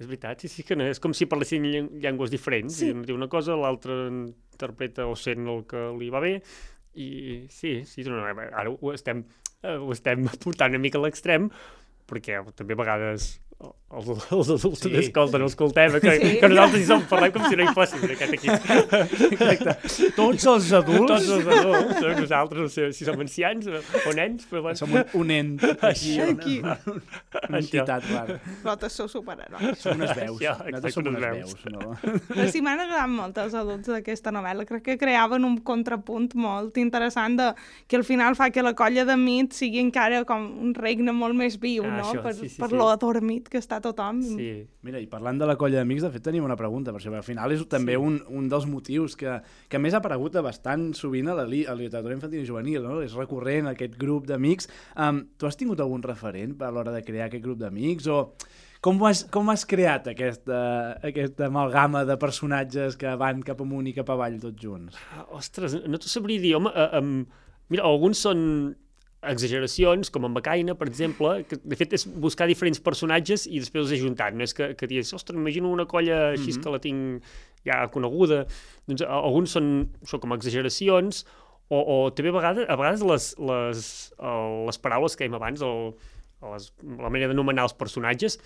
[0.00, 0.84] És veritat, sí, sí que no.
[0.88, 2.74] És com si parlessin llen- llengües diferents.
[2.74, 2.86] Sí.
[2.88, 2.94] Sí.
[2.96, 6.38] Un diu una cosa, l'altre interpreta o sent el que li va bé.
[6.96, 9.20] I sí, sí, no, no, ara ho estem,
[9.62, 11.50] eh, ho estem portant una mica a l'extrem,
[12.08, 14.88] perquè també a vegades els, els adults Sí.
[14.88, 14.96] sí.
[15.02, 16.28] escolten, escoltem, que, Sí.
[16.40, 18.70] que nosaltres hi som parlem com si no hi fóssim aquest equip.
[19.34, 19.74] Exacte.
[20.16, 24.12] Tots els adults Tots els adults, eh, nosaltres, no sé si som ancians o, o
[24.16, 24.78] nens, però bueno.
[24.78, 26.60] som un, un ent així, Aquí.
[26.62, 26.76] una,
[27.48, 28.38] una entitat clara.
[28.62, 29.78] vosaltres sou superherois.
[29.82, 30.38] Som unes veus.
[30.40, 31.56] Ja, Nosaltres som unes veus.
[31.64, 31.74] veus.
[31.74, 32.46] No?
[32.54, 34.68] Sí, m'han agradat molt els adults d'aquesta novel·la.
[34.70, 37.50] Crec que creaven un contrapunt molt interessant de,
[37.90, 41.34] que al final fa que la colla de mit sigui encara com un regne molt
[41.34, 42.04] més viu, Ah, no?
[42.06, 42.76] això, per sí, sí, per sí.
[42.78, 44.20] lo adormit que està tothom.
[44.22, 44.50] Sí,
[44.86, 47.26] Mira, i parlant de la colla d'amics, de fet tenim una pregunta, per això al
[47.26, 48.00] final és també Sí.
[48.00, 51.74] un, un dels motius que, que més ha aparegut bastant sovint a la, li, a
[51.74, 53.00] la literatura infantil i juvenil, no?
[53.02, 54.68] és recurrent aquest grup d'amics.
[54.96, 58.22] Um, tu has tingut algun referent a l'hora de crear aquest grup d'amics o
[58.80, 63.92] com has, com has creat aquesta, aquesta amalgama de personatges que van cap amunt i
[63.92, 64.96] cap avall tots junts?
[65.12, 66.54] Ah, Ostres, no t'ho sabria dir.
[66.56, 67.26] Home, uh, um,
[67.68, 68.40] mira, alguns són
[69.22, 73.84] exageracions, com en Becaina, per exemple, que de fet és buscar diferents personatges i després
[73.84, 74.36] els he juntat.
[74.36, 76.62] No és que, que diguis, ostres, m'imagino una colla així mm -hmm.
[76.62, 77.22] que la tinc
[77.64, 78.46] ja coneguda.
[78.88, 81.24] Doncs alguns són, són com exageracions
[81.68, 83.84] o, o també a vegades, a vegades les, les,
[84.18, 85.94] el, les paraules que dèiem abans, el,
[86.52, 88.38] les, la manera d'anomenar els personatges,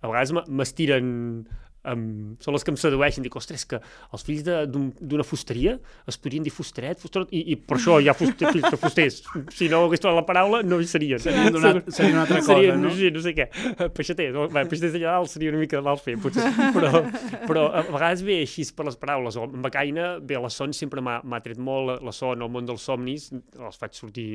[0.00, 1.46] a vegades m'estiren
[1.90, 3.78] um, són les que em sedueixen, dic, ostres, que
[4.12, 5.76] els fills d'una fusteria
[6.10, 9.20] es podrien dir fusteret, fusterot, i, i per això hi ha fuster, fills de fusters.
[9.54, 11.20] Si no hagués trobat la paraula, no hi serien.
[11.22, 12.92] Serien d'una- seria una altra cosa, Serien, no?
[12.94, 13.48] Sí, no sé què.
[13.96, 14.46] Peixater, no?
[14.48, 16.48] Bé, peixaters d'allà dalt seria una mica mal fer, potser.
[16.74, 17.04] Però,
[17.48, 19.36] però a vegades ve així per les paraules.
[19.40, 22.82] O en Becaina, bé, la son sempre m'ha tret molt, la son, el món dels
[22.88, 24.28] somnis, els faig sortir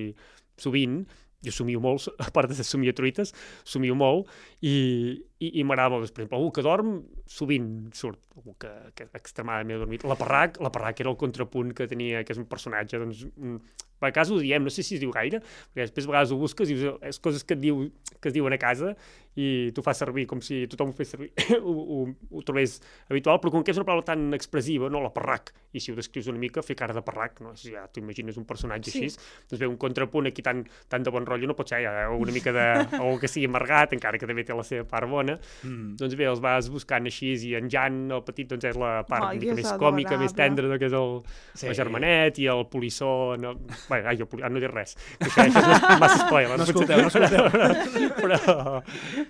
[0.59, 1.01] sovint,
[1.45, 3.33] jo somio molt, a part de ser somia truites,
[3.67, 4.29] somio molt,
[4.61, 4.75] i,
[5.39, 6.09] i, i m'agrada molt.
[6.11, 6.95] Per exemple, algú que dorm,
[7.29, 10.07] sovint surt algú que, que extremadament ha dormit.
[10.07, 13.25] La Parrac, la Parrac era el contrapunt que tenia, que és un personatge, doncs,
[14.07, 15.41] a casa ho diem, no sé si es diu gaire,
[15.73, 16.77] perquè després a vegades ho busques i
[17.09, 18.95] és coses que et, diu, que es diuen a casa
[19.39, 21.29] i tu fas servir com si tothom ho fes servir,
[21.61, 22.79] ho, ho, ho trobés
[23.11, 25.97] habitual, però com que és una paraula tan expressiva, no, la parrac, i si ho
[25.97, 27.53] descrius una mica, fer cara de parrac, no?
[27.59, 29.03] si ja t'ho imagines un personatge Sí.
[29.05, 29.19] així,
[29.51, 32.33] doncs ve un contrapunt aquí tan, tan de bon rotllo, no pot ser ja, una
[32.35, 32.65] mica de,
[32.97, 35.95] algú que sigui amargat, encara que també té la seva part bona, mm.
[36.01, 39.29] doncs bé, els vas buscant així, i en Jan, el petit, doncs és la part
[39.29, 41.19] Ai, una mica és més còmica, més tendra, no, que és el,
[41.53, 41.69] sí.
[41.69, 43.13] el germanet, i el polissó...
[43.39, 43.55] No...
[43.89, 46.57] Bé, ai, ah, no diré res, que això, això és massa spoiler.
[46.59, 47.47] No escolteu, no escolteu.
[48.21, 48.39] però,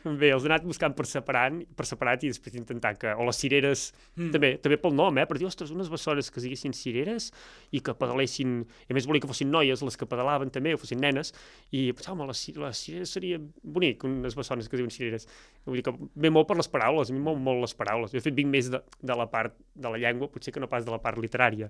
[0.03, 3.13] bé, els he anat buscant per separat, per separat i després intentar que...
[3.15, 3.85] O les cireres,
[4.17, 4.31] mm.
[4.35, 5.25] també, també pel nom, eh?
[5.29, 7.29] Per dir, ostres, unes bessones que siguessin cireres
[7.75, 8.59] i que pedalessin...
[8.89, 11.33] I a més volia que fossin noies les que pedalaven també, o fossin nenes,
[11.71, 15.27] i pensava, home, les, les cireres seria bonic, unes bessones que es diuen cireres.
[15.67, 18.11] Vull dir que ve molt per les paraules, a mi molt, molt les paraules.
[18.11, 20.69] Jo, de fet, vinc més de, de la part de la llengua, potser que no
[20.71, 21.69] pas de la part literària,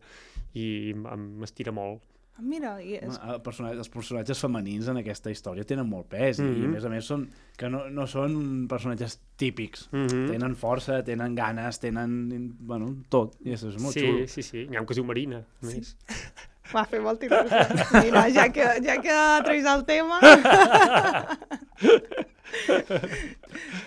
[0.58, 2.02] i m'estira molt.
[2.39, 3.17] Ah, Mira, i és...
[3.28, 6.56] El personatge, els personatges femenins en aquesta història tenen molt pes mm -hmm.
[6.56, 6.71] i a Mhm.
[6.73, 10.30] més a més són, que no, no són personatges típics Mm -hmm.
[10.32, 14.67] tenen força, tenen ganes tenen, bueno, tot, i això és molt sí, xulo sí, sí,
[14.69, 15.97] n'hi ha un que es diu Marina, a més.
[16.75, 18.04] Va fer molta il·lusió.
[18.04, 20.19] Mira, ja que, ja que treus el tema...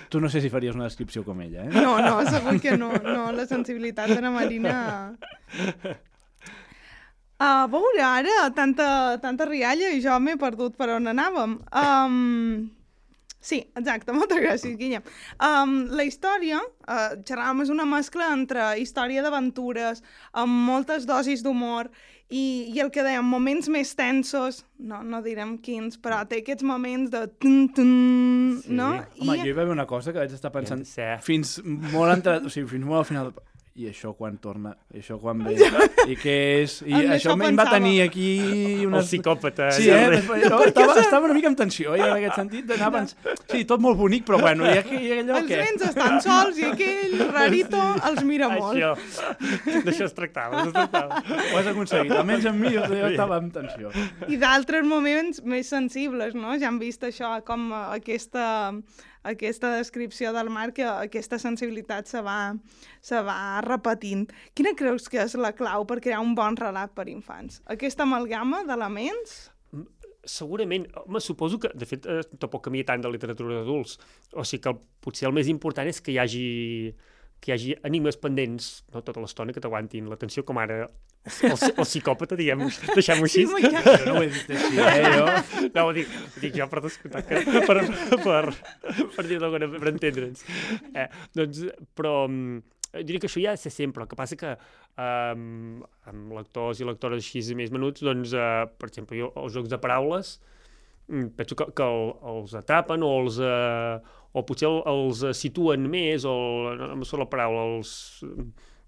[0.09, 1.71] tu no sé si faries una descripció com ella eh?
[1.73, 2.93] No, no, segur que no.
[3.03, 5.17] No, la sensibilitat de la Marina...
[7.42, 8.87] A veure, ara, tanta,
[9.22, 11.57] tanta rialla i jo m'he perdut per on anàvem.
[11.74, 12.70] Um,
[13.42, 15.02] sí, exacte, moltes gràcies, Guillem.
[15.42, 20.05] Um, la història, uh, xerràvem, és una mescla entre història d'aventures,
[20.38, 21.90] amb moltes dosis d'humor,
[22.33, 26.64] i, i el que dèiem, moments més tensos, no, no direm quins, però té aquests
[26.64, 27.26] moments de...
[27.42, 27.90] Tun, tun,
[28.62, 28.70] Sí.
[28.78, 28.92] no?
[29.18, 31.02] Home, jo hi va haver una cosa que vaig estar pensant Sí.
[31.26, 33.33] fins molt entrat, o sigui, fins molt al final
[33.72, 35.54] i això quan torna, i això quan ve
[36.12, 39.06] i què és, i En això això em va tenir aquí El unes...
[39.08, 39.70] psicòpata.
[39.72, 39.96] Sí, eh?
[39.96, 40.48] darrere.
[40.50, 43.16] No, estava, estava una mica en tensió, eh, en aquest sentit, d'anar abans...
[43.52, 45.61] Sí, tot molt bonic, però bueno, i, aqu i allò Els què?
[45.62, 47.80] nens estan sols i aquell rarito
[48.11, 48.76] els mira molt.
[48.76, 51.22] Això, d'això es tractava, es tractava.
[51.22, 53.92] Ho has aconseguit, almenys amb mi jo estava en tensió.
[54.28, 56.52] I d'altres moments més sensibles, no?
[56.61, 58.44] Ja hem vist això, com aquesta,
[59.22, 62.54] aquesta descripció del Marc, que aquesta sensibilitat se va,
[63.00, 64.26] se va repetint.
[64.54, 67.62] Quina creus que és la clau per crear un bon relat per infants?
[67.70, 69.38] Aquesta amalgama d'elements?
[70.22, 73.96] Segurament, home, suposo que, de fet, eh, tampoc canvia tant de literatura d'adults.
[74.38, 76.46] O sigui que el, potser el més important és que hi hagi
[77.42, 80.92] que hi hagi enigmes pendents no, tota l'estona que t'aguantin l'atenció, com ara el,
[81.48, 83.46] el, el psicòpata, diguem-ho, deixem-ho així.
[83.50, 83.62] Sí.
[83.66, 85.24] Jo no ho he dit així, eh, jo.
[85.74, 87.81] No, ho dic, ho dic jo per descomptat, que, per,
[88.22, 88.44] per,
[89.16, 90.46] per dir d'alguna per entendre'ns.
[90.94, 91.64] Eh, doncs,
[91.98, 92.62] però mm,
[93.02, 97.22] diria que això ja és sempre, el que passa que um, amb lectors i lectores
[97.24, 100.37] així més menuts, doncs, uh, per exemple, jo, els jocs de paraules,
[101.11, 103.42] mm, penso que, que el, els atrapen o els...
[103.42, 106.35] Uh, o potser el, els eh, situen més, o
[106.79, 107.95] no em surt la paraula, els,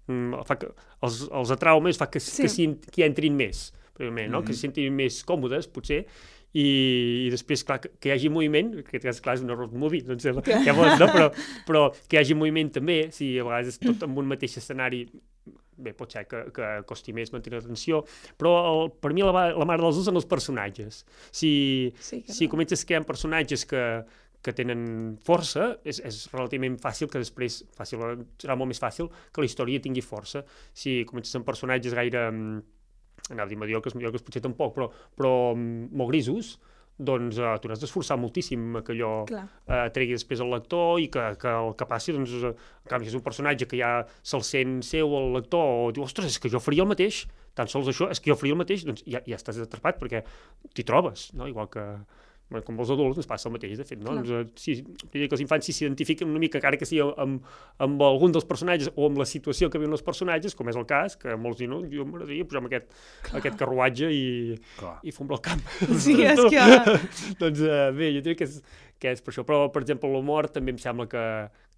[0.07, 0.71] mm, fa que,
[1.05, 2.47] els, els atrau més, fa que, Sí.
[2.47, 4.41] que, que hi entrin més, primerament, no?
[4.41, 4.47] Mhm.
[4.47, 6.05] que se sentin més còmodes, potser,
[6.55, 6.65] i,
[7.27, 10.01] i després, clar, que, que hi hagi moviment, que cas, clar, és un error movie,
[10.07, 10.31] doncs, ja,
[10.63, 11.07] ja vols, no?
[11.11, 11.29] però,
[11.67, 15.01] però que hi hagi moviment també, si a vegades és tot en un mateix escenari,
[15.75, 18.05] bé, pot ser que, que costi més mantenir l'atenció,
[18.39, 21.01] però el, per mi la, la mare dels dos són els personatges.
[21.35, 21.51] Si,
[21.99, 22.53] Sí, que si no.
[22.55, 23.81] comences creant personatges que,
[24.45, 24.85] que tenen
[25.25, 29.49] força, és, és relativament fàcil que després, fàcil, eh, serà molt més fàcil que la
[29.49, 30.43] història tingui força.
[30.77, 32.61] Si comences amb personatges gaire, mm,
[33.31, 36.55] anava a dir mediocres, mediocres potser tampoc, però, però mm, molt grisos,
[36.95, 39.43] doncs tu n'has d'esforçar moltíssim que allò Clar.
[39.67, 43.09] uh, tregui després el lector i que, que el que passi, doncs, uh, en canvi,
[43.11, 43.89] és un personatge que ja
[44.23, 47.67] se'l sent seu el lector o diu, ostres, és que jo faria el mateix, tan
[47.71, 50.23] sols això, és que jo faria el mateix, doncs ja, ja estàs atrapat perquè
[50.71, 51.49] t'hi trobes, no?
[51.51, 51.83] igual que
[52.49, 54.11] bueno, com els adults ens passa el mateix, de fet, no?
[54.13, 54.21] Clar.
[54.21, 54.75] Doncs, eh, sí,
[55.13, 57.47] diria que els infants si s'identifiquen una mica, encara que sigui amb,
[57.81, 60.85] amb algun dels personatges o amb la situació que viuen els personatges, com és el
[60.89, 62.93] cas, que molts diuen, no, jo m'agradaria posar aquest,
[63.41, 64.25] aquest carruatge i,
[64.77, 64.95] Clar.
[65.01, 65.65] i fombrar el camp.
[66.05, 66.65] Sí, és que...
[67.41, 68.59] doncs uh, bé, jo diria que és,
[69.01, 69.45] que és per això.
[69.47, 71.23] Però, per exemple, l'humor també em sembla que,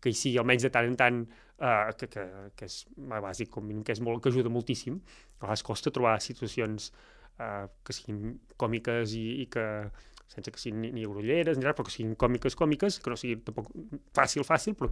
[0.03, 1.21] que hi sigui, almenys de tant en tant,
[1.61, 2.27] uh, que, que,
[2.59, 4.99] que és bàsic, com que, és molt, que ajuda moltíssim.
[5.37, 6.91] A vegades costa trobar situacions
[7.39, 9.65] uh, que siguin còmiques i, i que
[10.27, 13.15] sense que siguin ni, ni grolleres ni res, però que siguin còmiques, còmiques, que no
[13.19, 13.69] sigui tampoc
[14.17, 14.89] fàcil, fàcil, però,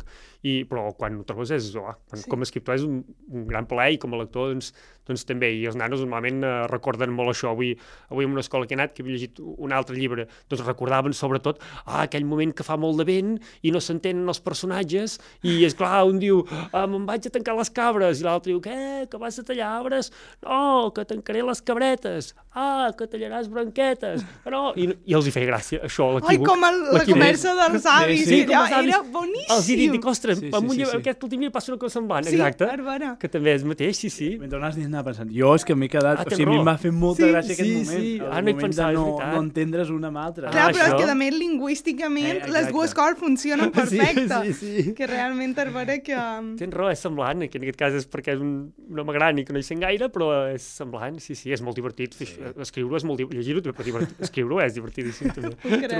[0.48, 2.30] i, però quan ho trobes és, oh, quan, Sí.
[2.32, 4.72] com a escriptor és un, un gran plaer i com a lector doncs,
[5.06, 7.52] doncs també, i els nanos normalment eh, recorden molt això.
[7.52, 7.74] Avui,
[8.10, 11.14] avui en una escola que he anat, que havia llegit un altre llibre, doncs recordaven
[11.14, 15.60] sobretot ah, aquell moment que fa molt de vent i no s'entenen els personatges, i
[15.68, 19.06] és clar, un diu, ah, me'n vaig a tancar les cabres, i l'altre diu, què,
[19.12, 20.10] que vas a tallar arbres?
[20.42, 22.34] No, que tancaré les cabretes.
[22.56, 26.48] ah, que tallaràs branquetes, no, i, i els hi feia gràcia, això, Ai, l'equívoc.
[26.48, 28.90] com el, la conversa dels avis, Sí, sí, sí, sí, els allò, avis.
[28.90, 29.78] era Els hi boníssim.
[29.80, 30.98] dic, dic, ostres, Sí, sí, sí, amb un sí, sí.
[30.98, 33.18] aquest últim dia passa una cosa semblant, Sí, exacte, Bàrbara.
[33.20, 34.38] que també és mateix, sí, sí.
[34.40, 36.20] Mentre anaves dient, anava pensant, jo és que m'he quedat...
[36.20, 38.00] Ah, o sigui, a mi va fer molta Sí, gràcia aquest sí, moment.
[38.02, 38.16] sí.
[38.20, 39.34] el Ah, no hi pensava, és no, veritat.
[39.34, 40.50] no entendre's un amb l'altre.
[40.52, 40.98] Clar, Ah, però això.
[41.06, 44.26] que a més lingüísticament Eh, les dues coses funcionen perfecte.
[44.46, 44.94] Sí, sí, sí.
[44.94, 46.16] Que realment Bàrbara que...
[46.60, 49.38] Tens raó, és semblant, que en aquest cas és perquè és un, un home gran
[49.40, 52.14] i que no hi sent gaire, però és semblant, sí, sí, és molt divertit.
[52.14, 52.28] Sí.
[52.62, 54.20] Escriure-ho és molt divertit, llegir-ho també, però divertit.
[54.22, 54.74] escriure-ho és
[55.20, 55.56] divertidíssim també.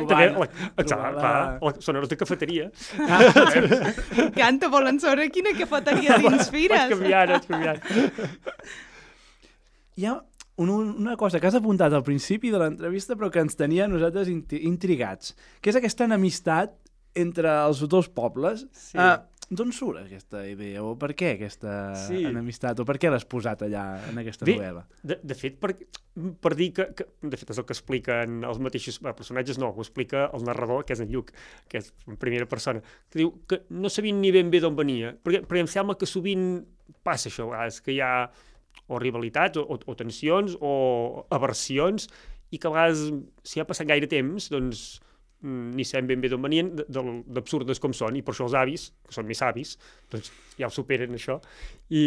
[0.08, 2.70] també, la, exacte, trobar la- clar, la, són hores de cafeteria.
[4.36, 6.90] Canta, volen saber quina cafeteria Vaig t'inspires.
[6.94, 7.80] canviant, vaig canviant.
[9.96, 10.16] Hi ha
[10.58, 14.30] un, una cosa que has apuntat al principi de l'entrevista però que ens tenia nosaltres
[14.32, 16.76] intrigats, que és aquesta enemistat
[17.16, 18.66] entre els dos pobles.
[18.76, 18.98] Sí.
[19.00, 20.82] Uh, D'on surt aquesta idea?
[20.82, 22.24] O per què aquesta Sí.
[22.26, 22.80] enemistat?
[22.82, 24.86] O per què l'has posat allà en aquesta Bé, novel·la?
[25.04, 25.76] De, de fet, per,
[26.42, 27.06] per dir que, que...
[27.22, 30.84] De fet, és el que expliquen els mateixos eh, personatges, no, ho explica el narrador,
[30.86, 31.32] que és en Lluc,
[31.70, 32.82] que és en primera persona,
[33.12, 36.10] que diu que no sabien ni ben bé d'on venia, perquè, perquè em sembla que
[36.10, 36.66] sovint
[37.06, 38.32] passa això, vegades, que hi ha
[38.88, 42.10] o rivalitats, o, o, o tensions, o aversions,
[42.54, 43.12] i que a vegades,
[43.44, 45.02] si ha passat gaire temps, doncs
[45.44, 49.14] ni sabem ben bé d'on venien, d'absurdes com són, i per això els avis, que
[49.14, 49.76] són més avis,
[50.12, 51.38] doncs ja ho superen això.
[51.94, 52.06] I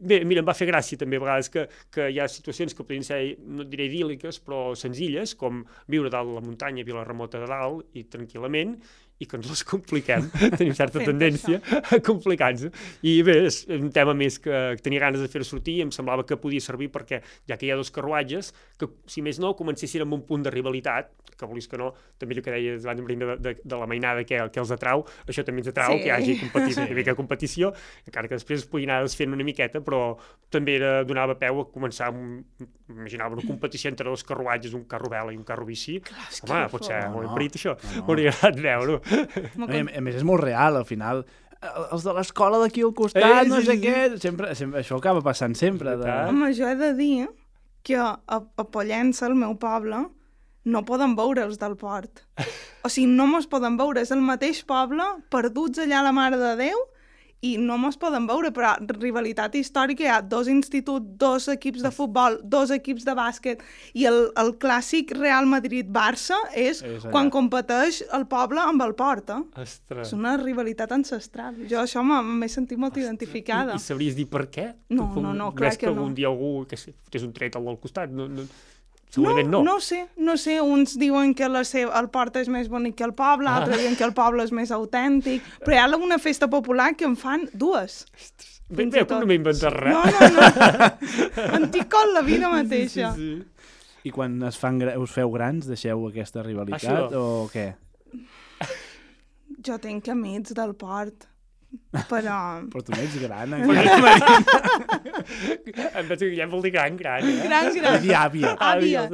[0.00, 2.86] bé, mira, em va fer gràcia també a vegades que, que hi ha situacions que
[2.86, 5.62] podrien ser, no diré idíl·liques, però senzilles, com
[5.92, 8.78] viure dalt la muntanya, a Vilarremota de dalt, i tranquil·lament,
[9.20, 10.26] i que ens les compliquem,
[10.58, 11.60] tenim certa tendència
[11.92, 12.70] a complicar-nos.
[13.04, 16.24] I bé, és un tema més que, tenia ganes de fer sortir i em semblava
[16.24, 20.06] que podia servir perquè, ja que hi ha dos carruatges, que, si més no, comencessin
[20.06, 21.90] amb un punt de rivalitat, que volis que no,
[22.20, 25.44] també el que deies abans de, de, de la mainada que, que els atrau, això
[25.44, 26.02] també ens atrau, Sí.
[26.04, 26.88] que hi hagi competició, Sí.
[26.90, 27.70] una mica competició,
[28.06, 30.16] encara que després es pugui anar desfent una miqueta, però
[30.52, 32.42] també era, donava peu a començar, un,
[32.90, 36.00] imaginava una competició entre dos carruatges, un carro vela i un carro bici.
[36.00, 36.12] que
[36.48, 37.12] Home, potser fort.
[37.14, 37.76] molt No, emperit, això.
[37.76, 38.04] no, no.
[38.08, 39.00] M'hauria agradat veure-ho.
[39.10, 41.24] I a, a més, és molt real, al final.
[41.60, 44.20] El- Els de l'escola d'aquí al costat, Eh, no sí, sé sí, què...
[44.22, 45.96] Sempre, sempre, això acaba passant sempre.
[46.00, 46.08] De...
[46.28, 47.28] Home, jo he de dir
[47.84, 50.06] que a, a Pollença, el meu poble,
[50.64, 52.24] no poden veure els del port.
[52.82, 54.00] O sigui, no mos poden veure.
[54.00, 56.78] És el mateix poble, perduts allà a la Mare de Déu,
[57.40, 61.90] i no mos poden veure, però rivalitat històrica hi ha dos instituts, dos equips de
[61.94, 63.62] futbol, dos equips de bàsquet,
[63.96, 67.12] i el, el clàssic Real Madrid-Barça és, És allà.
[67.14, 69.40] quan competeix el poble amb el port, eh?
[69.64, 70.08] Ostres.
[70.08, 71.56] És una rivalitat ancestral.
[71.70, 73.78] Jo això m'he sentit molt identificada.
[73.78, 74.68] I, I sabries dir per què?
[74.92, 76.04] No, no, no, clar ves que que no.
[76.10, 78.12] un dia algú que fotés un tret al costat?
[78.12, 78.44] No, No,
[79.10, 79.62] segurament no.
[79.66, 83.04] no sé, no sé, uns diuen que la seva, el port és més bonic que
[83.04, 83.58] el poble, Ah.
[83.60, 87.04] altres diuen que el poble és més autèntic, però hi ha una festa popular que
[87.04, 88.04] en fan dues.
[88.70, 89.94] Ben bé, no m'he inventat res.
[89.94, 91.56] No, no, no.
[91.58, 93.12] En ticol la vida mateixa.
[93.16, 93.46] Sí, sí.
[94.04, 97.18] I quan es fan, us feu grans, deixeu aquesta rivalitat Això.
[97.20, 97.74] o què?
[99.66, 101.26] Jo tenc amics del port,
[102.12, 102.36] però...
[102.70, 103.60] Però tu no ets gran, eh?
[106.00, 107.26] Em penso que ja vol dir gran, gran.
[107.26, 107.42] Eh?
[107.44, 108.00] Gran, gran.
[108.02, 108.56] Dir àvia.
[108.58, 109.08] Àvia.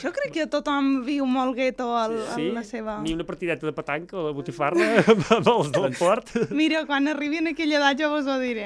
[0.00, 2.48] Jo crec que tothom viu molt gueto al, Sí?
[2.48, 2.98] a la seva...
[3.04, 4.86] Ni una partideta de petanca o de botifarra
[5.36, 6.32] amb els del port.
[6.56, 8.64] Mira, quan arribi en aquella edat jo vos ho diré.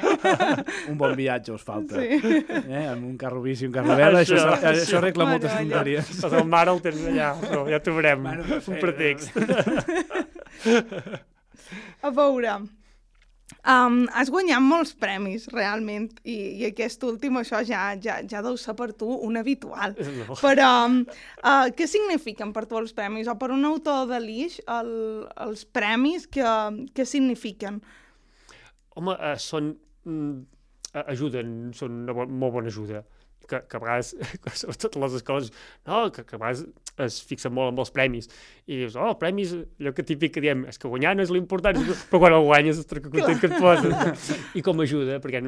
[0.90, 1.98] Un bon viatge us falta.
[1.98, 2.06] Sí.
[2.20, 2.86] Eh?
[2.92, 5.52] Amb un carro bici i un carro vela, això, Això, això, això arregla Bueno, moltes
[5.58, 6.14] tonteries.
[6.22, 8.26] Pas el mar el tens allà, però ja t'ho veurem.
[8.30, 9.30] Bueno, un eh, pretext.
[12.04, 12.56] A veure,
[13.74, 18.56] um, has guanyat molts premis, realment, i, i aquest últim, això ja, ja, ja deu
[18.60, 19.96] ser per tu un habitual.
[20.24, 20.38] No.
[20.40, 23.28] Però uh, què signifiquen per tu els premis?
[23.28, 24.90] O per un autor de l'Ix, el,
[25.46, 26.44] els premis, què,
[26.94, 27.80] què signifiquen?
[28.94, 29.74] Home, eh, són...
[30.06, 30.42] mm,
[31.02, 33.02] ajuden, són una bo molt bona ajuda.
[33.48, 34.14] Que, que a vegades,
[34.60, 35.52] sobretot a les escoles,
[35.88, 36.64] no, que, que a vegades
[37.04, 38.28] es fixen molt amb els premis.
[38.70, 41.78] I dius, oh, premis, allò que típic que diem, és que guanyar no és l'important,
[42.10, 44.28] però quan el guanyes, ostres, que content que et poses.
[44.58, 45.42] I com ajuda, perquè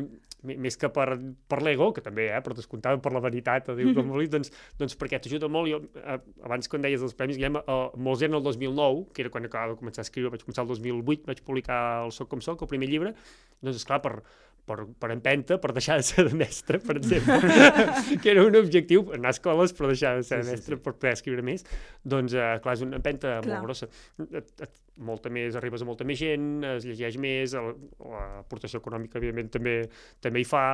[0.46, 1.06] més que per,
[1.50, 4.98] per l'ego, que també, eh, per descomptar, per la veritat, diu com vulguis, doncs, doncs
[4.98, 5.70] perquè t'ajuda molt.
[5.70, 7.78] Jo, eh, abans, quan deies els premis, Guillem, eh,
[8.08, 10.74] molts eren el 2009, que era quan acabava de començar a escriure, vaig començar el
[10.74, 13.14] 2008, vaig publicar el Soc com soc, el primer llibre,
[13.62, 14.18] doncs, esclar, per,
[14.66, 17.38] per, per empenta, per deixar de ser de mestre, per exemple,
[18.22, 20.78] que era un objectiu, anar a escoles però deixar de ser Sí, de sí, mestre
[20.82, 21.64] per poder escriure més,
[22.04, 23.46] doncs, eh, clar, és una empenta Clar.
[23.48, 23.88] molt grossa.
[24.26, 29.50] Et, et, molta més, arribes a molta més gent, es llegeix més, l'aportació econòmica, evidentment,
[29.52, 29.76] també
[30.24, 30.66] també hi fa,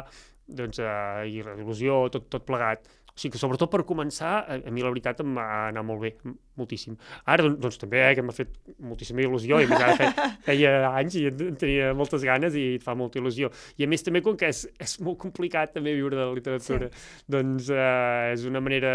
[0.47, 2.87] doncs, eh, i la il·lusió, tot, tot plegat.
[3.13, 6.01] O sigui que, sobretot per començar, a, a mi la veritat em va anar molt
[6.01, 6.13] bé,
[6.57, 6.97] moltíssim.
[7.29, 10.29] Ara, doncs, doncs també, eh, que m'ha fet moltíssima il·lusió, i a més ara feia,
[10.49, 13.53] feia anys i en tenia moltes ganes i et fa molta il·lusió.
[13.77, 16.89] I a més també, com que és, és molt complicat també viure de la literatura,
[16.89, 17.27] sí.
[17.37, 18.95] doncs eh, és una manera...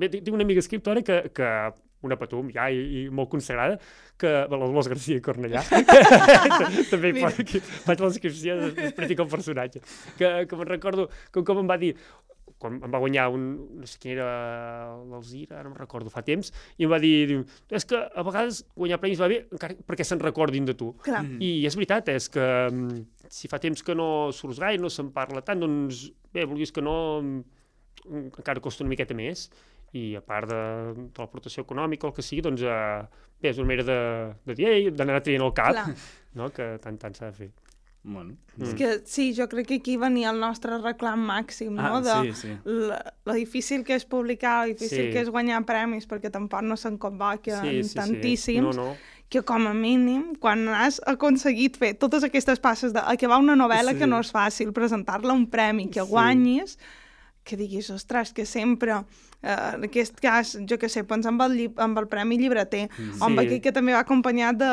[0.00, 1.48] Bé, tinc una amiga escriptora que, que
[2.02, 3.78] una patum ja i, i molt consagrada,
[4.20, 5.62] que la Dolors García i Cornellà,
[6.92, 9.82] també hi faig la descripció, després dic el personatge,
[10.18, 11.94] que, que me'n recordo com, com em va dir,
[12.60, 13.46] quan em va guanyar un,
[13.80, 14.26] no sé quin era
[15.08, 18.62] l'Alzira, ara no recordo, fa temps, i em va dir, diu, és que a vegades
[18.76, 20.92] guanyar premis va bé encara perquè se'n recordin de tu.
[21.06, 21.24] Clar.
[21.40, 23.00] I és veritat, és que mm,
[23.32, 26.84] si fa temps que no surts gaire, no se'n parla tant, doncs bé, vulguis que
[26.84, 27.40] no, mm,
[28.36, 29.48] encara costa una miqueta més
[29.96, 30.60] i a part de,
[31.00, 33.00] de l'aportació econòmica o el que sigui, doncs eh,
[33.40, 33.98] bé, és una manera de,
[34.46, 35.96] de dir, ei, d'anar traient el cap, Clar.
[36.38, 36.52] no?
[36.54, 37.50] que tant tant s'ha de fer.
[38.02, 38.36] Bueno.
[38.58, 41.98] És que sí, jo crec que aquí venia el nostre reclam màxim, no?
[41.98, 42.54] Ah, de sí, sí.
[42.64, 45.12] La, la difícil que és publicar, la difícil Sí.
[45.12, 47.94] que és guanyar premis, perquè tampoc no se'n convoquen Sí, sí, sí.
[47.98, 48.96] tantíssims, No, no.
[49.28, 53.92] que com a mínim, quan has aconseguit fer totes aquestes passes de acabar una novel·la
[53.92, 53.98] Sí.
[53.98, 56.08] que no és fàcil, presentar-la a un premi, que Sí.
[56.08, 56.78] guanyis,
[57.50, 59.00] que diguis, ostres, que sempre,
[59.42, 62.84] eh, en aquest cas, jo que sé, pensa amb el, llib amb el Premi Llibreter,
[63.18, 63.46] o amb Sí.
[63.46, 64.70] aquell que també va acompanyat de,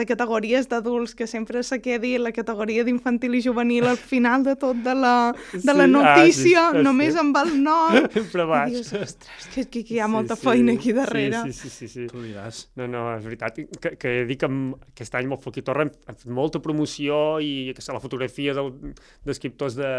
[0.00, 4.56] de categories d'adults, que sempre se quedi la categoria d'infantil i juvenil al final de
[4.58, 5.14] tot de la,
[5.52, 7.20] de Sí, la ah, notícia, sí, sí, només sí.
[7.22, 8.00] amb el nom.
[8.16, 8.72] Sempre I baix.
[8.74, 10.42] dius, ostres, que, que, que hi ha Sí, molta sí.
[10.48, 11.44] feina aquí darrere.
[11.46, 12.06] Sí, sí, sí, sí, sí.
[12.10, 12.64] Tu diràs.
[12.80, 14.50] No, no, és veritat que, que dic que
[14.94, 18.54] aquest any amb el Foqui Torra hem hem fet molta promoció i que la fotografia
[18.56, 19.90] d'escriptors de,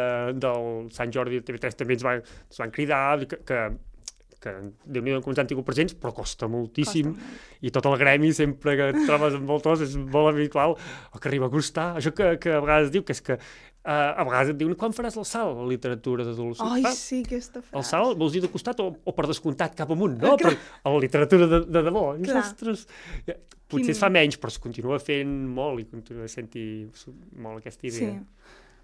[0.42, 3.62] del Sant Jordi de TV3 també ens, va, ens van cridar que, que,
[4.38, 4.52] que
[4.86, 8.76] déu-n'hi-do com ens han tingut presents, però costa moltíssim Costa i tot el gremi sempre
[8.78, 12.36] que et trobes amb voltors és molt habitual el que arriba a costar, això que,
[12.44, 15.26] que a vegades diu que és que uh, a vegades et diuen quan faràs el
[15.26, 16.62] salt a la literatura d'adults?
[16.62, 17.74] Ai, Ah, sí, aquesta frase.
[17.82, 20.36] el salt vols dir de costat o, o per descomptat cap amunt, no?
[20.38, 22.06] Però a la literatura de, de debò.
[22.20, 22.44] I Clar.
[22.46, 22.86] Ostres,
[23.26, 23.34] ja,
[23.68, 26.68] potser Quin- es fa menys, però es continua fent molt i continua sent-hi
[27.42, 28.14] molt aquesta Sí.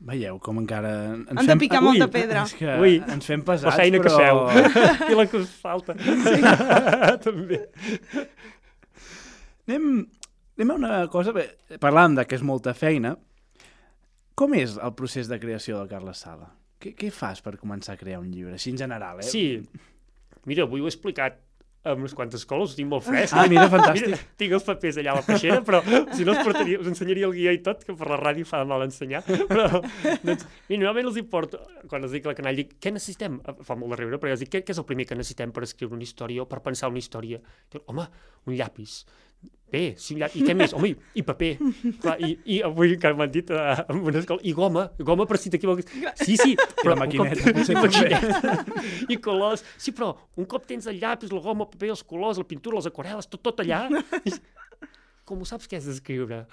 [0.03, 0.91] Veieu com encara...
[1.15, 2.43] Ens Han de picar Ui, molta pedra.
[2.47, 4.09] És que Ui, ens fem La pesats, feina però...
[4.09, 5.95] que feu i la que us falta.
[7.27, 7.61] També.
[9.67, 9.87] Anem,
[10.57, 11.31] anem a una cosa...
[11.35, 11.47] Bé,
[11.79, 13.15] parlàvem de que és molta feina.
[14.35, 16.49] Com és el procés de creació del Carles Sala?
[16.83, 18.57] Què, què fas per començar a crear un llibre?
[18.57, 19.29] Així en general, eh?
[19.29, 19.45] Sí,
[20.49, 21.39] mira, avui ho he explicat
[21.83, 23.35] amb unes quantes escoles, ho tinc molt fresc.
[23.35, 24.13] Ah, mira, fantàstic.
[24.13, 25.81] Mira, tinc els papers allà a la peixera, però
[26.15, 28.61] si no us, portaria, us ensenyaria el guió i tot, que per la ràdio fa
[28.69, 29.23] mal ensenyar.
[29.27, 29.81] Però,
[30.23, 31.59] doncs, mira, normalment els importa,
[31.91, 33.41] quan els dic a la canalla, dic, què necessitem?
[33.43, 35.17] Eh, Fa molt de riure, però jo els dic, què, què és el primer que
[35.19, 37.41] necessitem per escriure una història o per pensar una història?
[37.71, 38.07] Diu, home,
[38.47, 39.01] un llapis.
[39.73, 40.13] Bé, sí.
[40.21, 40.69] I què més?
[40.77, 41.47] Home, i, i paper.
[42.03, 45.39] Clar, i, I avui encara m'han dit uh, en una escola, i goma, goma per
[45.41, 45.87] si t'equivoques.
[46.21, 48.83] Sí, sí, però la un cop- maquineta, potser i maquineta.
[49.09, 49.63] I colors.
[49.81, 52.77] Sí, però un cop tens el llapis, la goma, el paper, els colors, la pintura,
[52.77, 53.87] les aquarel·les, tot, tot allà,
[54.29, 54.37] i-
[55.25, 56.43] com ho saps què has d'escriure?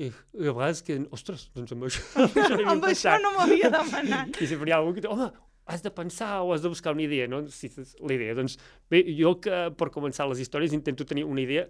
[0.00, 3.68] I, I a vegades que, ostres, doncs amb això, amb això, Amb això no m'havia
[3.76, 4.40] demanat.
[4.40, 5.28] I sempre hi ha algú que diu, home,
[5.70, 7.42] has de pensar o has de buscar una idea, no?
[7.52, 8.56] Si la idea, doncs,
[8.90, 11.66] bé, jo que per començar les històries intento tenir una idea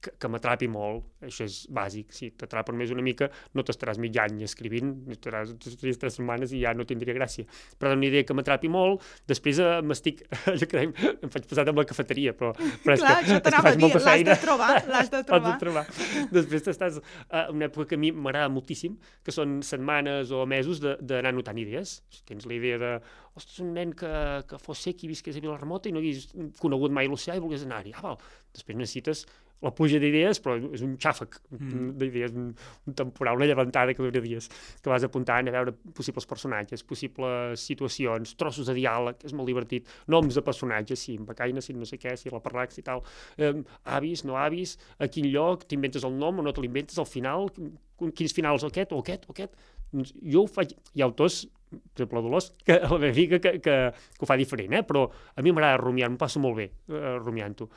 [0.00, 4.16] que, que m'atrapi molt, això és bàsic, si t'atrapa només una mica no t'estaràs mig
[4.22, 7.44] any escrivint, estaràs tres, tres setmanes i ja no tindria gràcia.
[7.78, 10.22] Però una idea que m'atrapi molt, després eh, m'estic,
[10.60, 12.52] que dèiem, em faig pesat amb la cafeteria, però,
[12.84, 14.38] però és Clar, que, és que faig dir, molta l'has de feina.
[14.46, 15.52] trobar, l'has de trobar.
[15.52, 15.84] de trobar.
[16.32, 20.80] Després t'estàs a una època que a mi m'agrada moltíssim, que són setmanes o mesos
[20.80, 21.98] de- d'anar anotant idees.
[22.10, 22.94] Si tens la idea de,
[23.36, 24.08] ostres, un nen que,
[24.48, 26.30] que fos sec i visqués a Vilarremota i no hagués
[26.60, 27.92] conegut mai l'oceà i volgués anar-hi.
[27.96, 28.18] Ah, val.
[28.56, 29.24] Després necessites
[29.60, 31.90] la pluja d'idees, però és un xàfec mm.
[32.00, 32.50] d'idees, un,
[32.88, 34.48] un temporal, una llevantada que dura dies,
[34.80, 39.88] que vas apuntant a veure possibles personatges, possibles situacions, trossos de diàleg, és molt divertit,
[40.08, 43.04] noms de personatges, si en becaina, si no sé què, si la parrax i tal,
[43.36, 43.52] eh,
[43.84, 47.50] avis, no avis, a quin lloc, t'inventes el nom o no te l'inventes, al final,
[47.54, 47.76] quin-
[48.16, 49.56] quins finals, o aquest, o aquest, o aquest.
[49.92, 53.52] Doncs jo ho faig, hi ha autors, exemple, Dolors, que a la meva figa que,
[53.62, 54.82] que, que ho fa diferent, eh?
[54.86, 57.68] però a mi m'agrada rumiar, m'ho passo molt bé eh, rumiant-ho.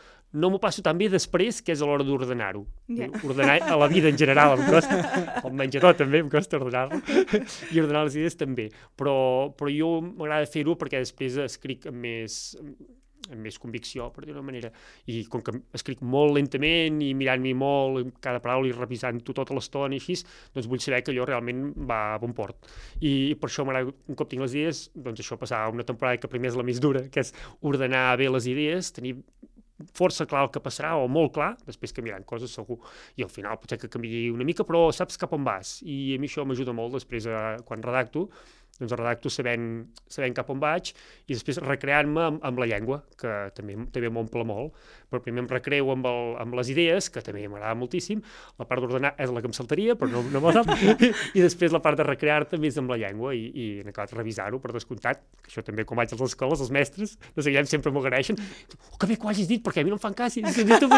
[0.42, 2.64] No m'ho passo tan bé després, que és a l'hora d'ordenar-ho.
[2.98, 3.12] Ja.
[3.22, 4.98] Ordenar a la vida en general em costa,
[5.44, 7.04] al menjador també em costa ordenar-lo,
[7.70, 8.72] i ordenar les idees també.
[8.98, 9.16] Però,
[9.58, 12.40] però jo m'agrada fer-ho perquè després escric amb més,
[13.30, 14.72] amb més convicció, per dir-ho manera.
[15.08, 19.96] I com que escric molt lentament i mirant-m'hi molt cada paraula i revisant-ho tota l'estona
[19.96, 20.20] i així,
[20.56, 22.70] doncs vull saber que allò realment va a bon port.
[23.02, 26.32] I per això m'agrada, un cop tinc les idees, doncs això passar una temporada que
[26.32, 29.18] primer és la més dura, que és ordenar bé les idees, tenir
[29.92, 32.80] força clar el que passarà, o molt clar, després canviaran coses segur,
[33.18, 36.22] i al final potser que canviï una mica, però saps cap on vas, i a
[36.22, 38.28] mi això m'ajuda molt després, a, quan redacto,
[38.80, 39.68] doncs redacto sabent,
[40.10, 40.94] sabent cap on vaig
[41.28, 44.74] i després recreant-me amb, amb la llengua, que també també m'omple molt.
[45.14, 48.24] Però primer em recreo amb, el, amb les idees, que també m'agrada moltíssim.
[48.58, 50.72] La part d'ordenar és la que em saltaria, però no, no me sap.
[51.38, 54.58] I després la part de recrear-te més amb la llengua i, i en acabat revisar-ho,
[54.64, 55.22] per descomptat.
[55.44, 58.42] Que això també, quan vaig a les escoles, els mestres, no sé, sempre m'ho agraeixen.
[58.90, 60.40] Oh, que bé que ho hagis dit, perquè a mi no em fan cas.
[60.42, 60.90] I dic,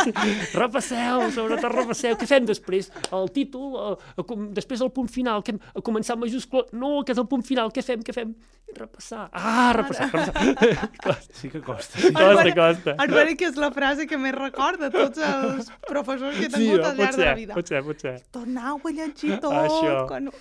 [0.56, 2.16] repasseu, sobretot repasseu.
[2.16, 2.92] Què fem després?
[3.12, 6.70] El títol, el, el, després el punt final, que hem, a començar amb majúscula.
[6.72, 8.32] No, que és el punt final què fem, què fem?
[8.76, 9.30] Repassar.
[9.32, 11.20] Ah, repassar, repassar.
[11.38, 12.00] sí que costa.
[12.00, 12.12] Sí.
[12.12, 12.96] Costa, costa.
[13.04, 16.88] Arberi, que és la frase que més recorda tots els professors que he tingut sí,
[16.90, 17.58] al llarg ser, de la vida.
[17.58, 18.16] Pot ser, pot ser.
[18.36, 19.60] Tornau a llegir tot.
[19.66, 20.32] Això, quan...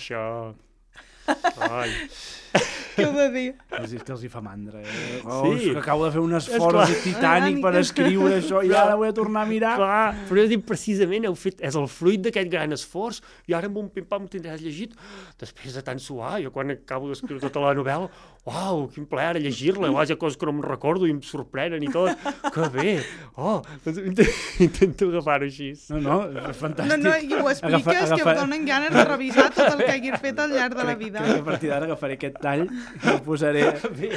[0.00, 0.24] això.
[1.70, 1.90] Ai.
[2.98, 3.46] Ho de dir?
[3.80, 5.20] És que els hi fa mandra, eh?
[5.24, 5.70] Oh, Sí.
[5.72, 9.42] que acabo de fer un esforç titànic per escriure això i ara vull a tornar
[9.42, 9.74] a mirar.
[9.80, 13.66] Clar, però jo dic precisament, heu fet, és el fruit d'aquest gran esforç, i ara
[13.70, 14.94] amb un pim-pam ho tindràs llegit.
[15.40, 18.08] Després de tant suar, jo quan acabo d'escriure tota la novel·la,
[18.46, 21.82] uau, quin plaer ara llegir-la, hi ha coses que no em recordo i em sorprenen
[21.82, 22.14] i tot.
[22.54, 22.94] Que bé!
[23.36, 23.98] Oh, doncs
[24.60, 25.72] intento, agafar-ho així.
[25.90, 26.18] No, no,
[26.50, 26.90] és fantàstic.
[26.92, 29.78] No, no, i ho expliques Agafa- que agafa- em donen ganes de revisar tot el
[29.84, 31.18] que hagis fet al llarg de la vida.
[31.24, 32.66] Crec que a partir d'ara agafaré aquest tall
[33.10, 33.64] el posaré...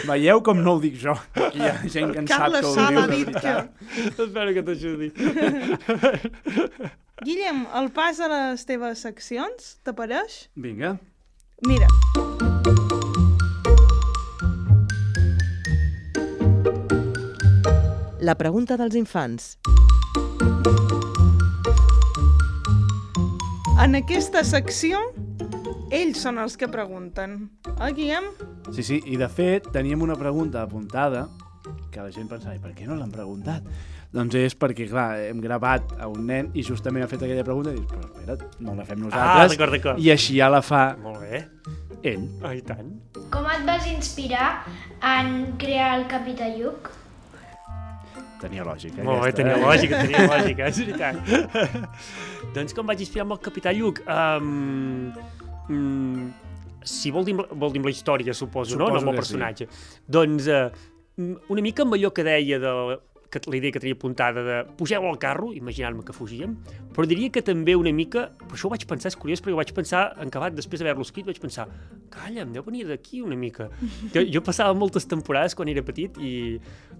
[0.08, 1.16] Veieu com no ho dic jo.
[1.36, 3.30] Aquí hi ha gent que en sap Carles que ho Sala diu ha de dit
[3.42, 3.54] que...
[4.28, 5.12] Espero que t'ajudi.
[7.28, 10.44] Guillem, el pas a les teves seccions, t'apareix?
[10.56, 10.98] Vinga.
[11.66, 11.90] Mira,
[18.28, 19.58] La pregunta dels infants.
[23.88, 25.00] en aquesta secció,
[25.92, 27.50] ells són els que pregunten.
[27.78, 28.26] Eh, Guillem?
[28.76, 31.28] Sí, sí, i de fet teníem una pregunta apuntada
[31.92, 33.64] que la gent pensava, i per què no l'han preguntat?
[34.14, 37.74] Doncs és perquè, clar, hem gravat a un nen i justament ha fet aquella pregunta
[37.74, 39.52] i dius, però espera't, no la fem Ah, nosaltres.
[39.58, 40.00] d'acord, d'acord.
[40.00, 41.42] I així ja la fa Molt bé.
[42.04, 42.24] ell.
[42.44, 42.94] Ah, i tant.
[43.34, 44.64] Com et vas inspirar
[45.04, 46.90] en crear el Capità Lluc?
[48.40, 49.44] Tenia lògica, Molt bé, aquesta.
[49.44, 49.62] tenia eh?
[49.66, 51.16] lògica, tenia lògica, és veritat.
[52.54, 54.02] doncs com vaig inspirar amb el Capità Lluc?
[54.08, 55.12] Um,
[55.70, 56.30] um,
[56.88, 58.88] si vol dir, vol dir amb la història, suposo, no?
[58.88, 59.70] Suposo No amb el que personatge.
[60.08, 60.70] Doncs uh,
[61.54, 62.74] una mica amb allò que deia de
[63.30, 66.56] que la idea que tenia apuntada de pugeu al carro, imaginant-me que fugíem,
[66.96, 69.60] però diria que també una mica, però això ho vaig pensar, és curiós, perquè ho
[69.60, 71.68] vaig pensar, en acabat, després d'haver-lo escrit, vaig pensar,
[72.14, 73.70] calla, em deu venir d'aquí una mica.
[74.16, 76.32] Jo, jo passava moltes temporades quan era petit i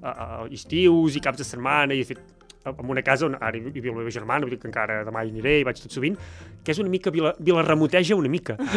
[0.02, 2.37] a, a, estius i caps de setmana i de fet
[2.70, 5.24] en una casa on ara hi viu la meva germana, vull dir que encara demà
[5.26, 6.18] hi aniré i vaig tot sovint,
[6.64, 8.58] que és una mica vila, vila remoteja una mica.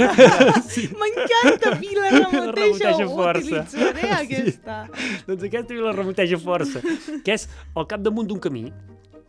[1.00, 3.64] M'encanta, Vila Remoteja, Remoteja ho força.
[3.64, 4.78] utilitzaré aquesta.
[5.26, 6.80] doncs aquesta vila remoteja força,
[7.24, 8.70] que és al capdamunt d'un camí,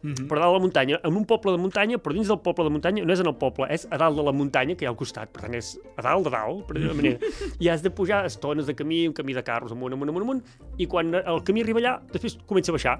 [0.01, 0.25] Mhm.
[0.27, 2.71] per dalt de la muntanya, en un poble de muntanya, però dins del poble de
[2.73, 4.89] muntanya no és en el poble, és a dalt de la muntanya que hi ha
[4.89, 7.19] al costat, per tant és a dalt de dalt, per dir-ho manera.
[7.59, 10.41] I has de pujar estones de camí, un camí de carros amunt, amunt, amunt, amunt,
[10.79, 12.97] i quan el camí arriba allà, després comença a baixar.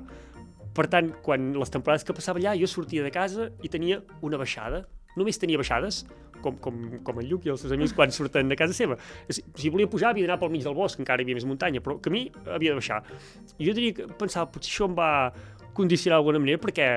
[0.76, 4.40] Per tant, quan les temporades que passava allà, jo sortia de casa i tenia una
[4.40, 4.86] baixada.
[5.18, 6.06] Només tenia baixades,
[6.42, 8.98] com, com, com en Lluc i els seus amics quan surten de casa seva.
[9.30, 11.98] Si, volia pujar havia d'anar pel mig del bosc, encara hi havia més muntanya, però
[12.04, 13.02] camí havia de baixar.
[13.58, 15.12] I jo diria que pensava, potser això em va
[15.78, 16.88] condicionar d'alguna manera perquè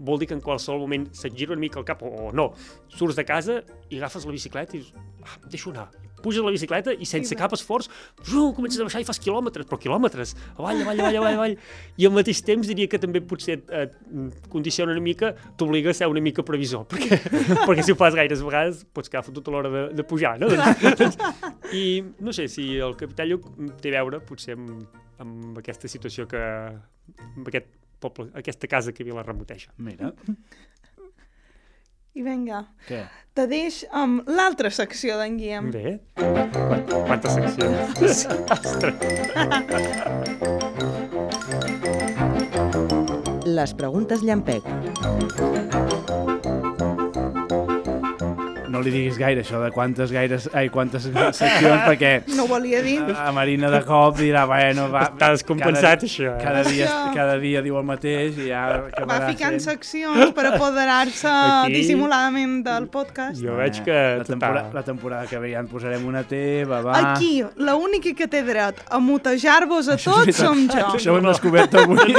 [0.00, 2.50] vol dir que en qualsevol moment se't gira una mica el cap o, o no.
[2.88, 3.60] Surts de casa
[3.90, 4.94] i agafes la bicicleta i dius,
[5.26, 5.90] ah, deixo anar.
[6.22, 9.68] Puges a la bicicleta i sense cap esforç uf, comences a baixar i fas quilòmetres,
[9.68, 11.56] però quilòmetres, avall, avall, avall, avall, avall.
[12.00, 15.96] I al mateix temps diria que també potser et, et condiciona una mica, t'obliga a
[15.96, 17.20] ser una mica previsor, perquè,
[17.66, 20.50] perquè si ho fas gaires vegades pots quedar fotut a l'hora de, de pujar, no?
[20.50, 21.18] Doncs,
[21.76, 21.84] I
[22.20, 23.46] no sé, si el Capità Lluc
[23.82, 24.88] té a veure potser amb,
[25.22, 26.40] amb aquesta situació que...
[26.40, 29.72] amb aquest poble, aquesta casa que Vila remoteja.
[29.76, 30.14] Mira,
[32.14, 33.04] I vinga, què?
[33.38, 35.70] te deix amb l'altra secció d'en Guillem.
[35.70, 36.00] Bé.
[37.06, 38.26] Quantes seccions.
[38.56, 38.94] Ostres.
[43.46, 44.66] Les preguntes llampec.
[48.80, 50.46] No li diguis gaire això de quantes gaires...
[50.56, 51.04] Ai, quantes
[51.36, 52.96] seccions, perquè No volia dir.
[53.12, 55.02] a Marina de cop dirà, bueno, va...
[55.10, 56.40] Està descompensat, això, eh?
[56.40, 57.12] Cada dia, Això.
[57.14, 58.62] cada dia diu el mateix i ja
[59.04, 59.66] Va ficant sent...
[59.66, 61.28] seccions per apoderar-se
[61.66, 61.74] Aquí.
[61.76, 63.36] dissimuladament del podcast.
[63.44, 63.98] Jo veig que...
[64.22, 64.80] La temporada, total.
[64.80, 66.96] la temporada que ve ja en posarem una teva, va...
[67.12, 70.86] Aquí, l'única que té dret a mutejar-vos a tots som jo.
[70.96, 72.16] Això ho hem descobert avui.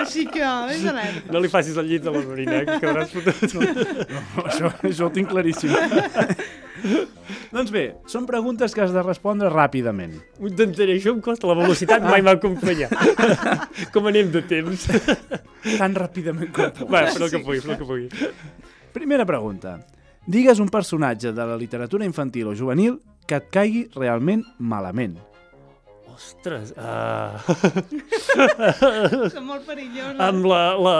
[0.00, 1.32] Així que, vés alerta.
[1.32, 3.54] No li facis el llit de la Marina, eh, que quedaràs fotut.
[3.58, 5.74] No, això, això ho tinc claríssim.
[7.52, 10.14] Doncs bé, són preguntes que has de respondre ràpidament.
[10.38, 12.92] Ho intentaré, això em costa, la velocitat mai m'ha acompanyat.
[13.94, 14.88] Com anem de temps?
[15.78, 16.90] Tan ràpidament com puc.
[16.92, 18.34] Va, però el que pugui, però el que pugui.
[18.94, 19.78] Primera pregunta.
[20.28, 22.98] Digues un personatge de la literatura infantil o juvenil
[23.28, 25.16] que et caigui realment malament.
[26.18, 27.38] Ostres, uh...
[29.30, 30.18] Són molt perillosos.
[30.24, 30.94] amb la, la,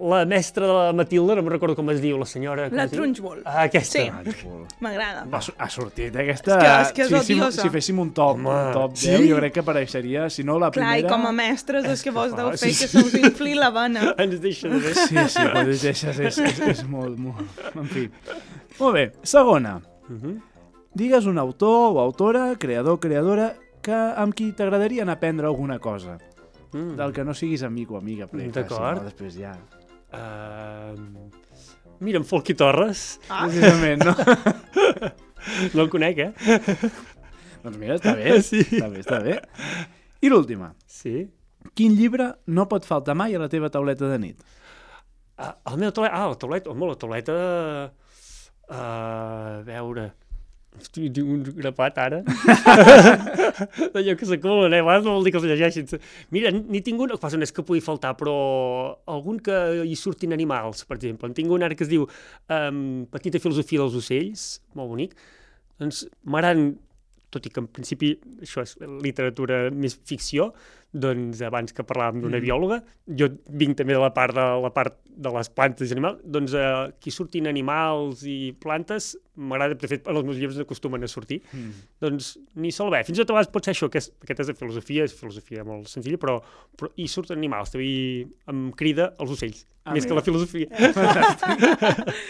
[0.00, 2.68] la mestra de la Matilda, no me'n recordo com es diu, la senyora...
[2.72, 2.86] La?
[2.88, 3.42] Trunchbull.
[3.44, 4.00] Ah, aquesta.
[4.00, 4.48] Sí.
[4.80, 5.26] M'agrada.
[5.28, 6.56] Ha, ha sortit aquesta...
[6.56, 7.66] És que- és que és si, si, odiosa.
[7.66, 9.28] si féssim un top, Home, un top 10, sí?
[9.30, 11.12] jo crec que apareixeria, si no la Clar, i primera...
[11.14, 12.92] com a mestres és que vos deu fer sí, que sí.
[12.96, 14.14] se us infli la vena.
[14.24, 14.94] Ens deixa de ver.
[14.96, 17.66] Sí, sí, però és, és, és, és, és molt, molt...
[17.76, 18.06] En fi.
[18.80, 19.76] Molt bé, segona.
[20.08, 20.38] Mhm.
[20.96, 23.52] Digues un autor o autora, creador, creadora,
[23.84, 26.18] que amb qui t'agradaria anar a aprendre alguna cosa.
[26.72, 26.94] Mm.
[26.98, 29.00] Del que no siguis amic o amiga, si D'acord.
[29.02, 29.54] no, després ja...
[30.10, 30.94] Uh,
[32.02, 33.20] mira, en Folqui Torres.
[33.28, 34.14] Ah, Precisament, no?
[35.74, 36.32] No el conec, eh?
[37.64, 38.60] doncs mira, està bé, Sí.
[38.60, 39.38] està bé, està bé.
[40.20, 40.74] I l'última.
[40.84, 41.22] Sí.
[41.76, 44.44] Quin llibre no pot faltar mai a la teva tauleta de nit?
[45.40, 46.12] Uh, el meu tauleta...
[46.14, 46.70] Ah, la tauleta...
[46.74, 47.36] Home, la tauleta...
[48.68, 50.10] Uh, a veure...
[50.80, 52.20] Hosti, un grapat ara.
[53.94, 54.80] D'allò que s'acumulen, eh?
[54.80, 56.02] A vegades no vol dir que els llegeixin.
[56.34, 58.34] Mira, n'hi tinc passa no és que pugui faltar, però
[59.06, 61.28] algun que hi surtin animals, per exemple.
[61.30, 65.16] En tinc un ara que es diu um, Petita filosofia dels ocells, molt bonic.
[65.80, 66.74] Doncs m'agraden
[67.30, 68.10] tot i que en principi
[68.42, 70.50] això és literatura més ficció,
[70.92, 72.44] doncs abans que parlàvem d'una Mm.
[72.44, 76.18] biòloga, jo vinc també de la part de, la part de les plantes i animals,
[76.24, 81.02] doncs eh, aquí surtin animals i plantes, m'agrada, de fet, en els meus llibres acostumen
[81.04, 81.70] a sortir, Mm.
[82.00, 83.04] doncs ni sol bé.
[83.04, 85.12] Fins i tot a vegades pot ser això, que és, aquest és de filosofia, és
[85.14, 86.42] filosofia molt senzilla, però,
[86.76, 90.20] però hi surten animals, també hi- em crida els ocells, Ah, més que mira.
[90.20, 90.66] la filosofia.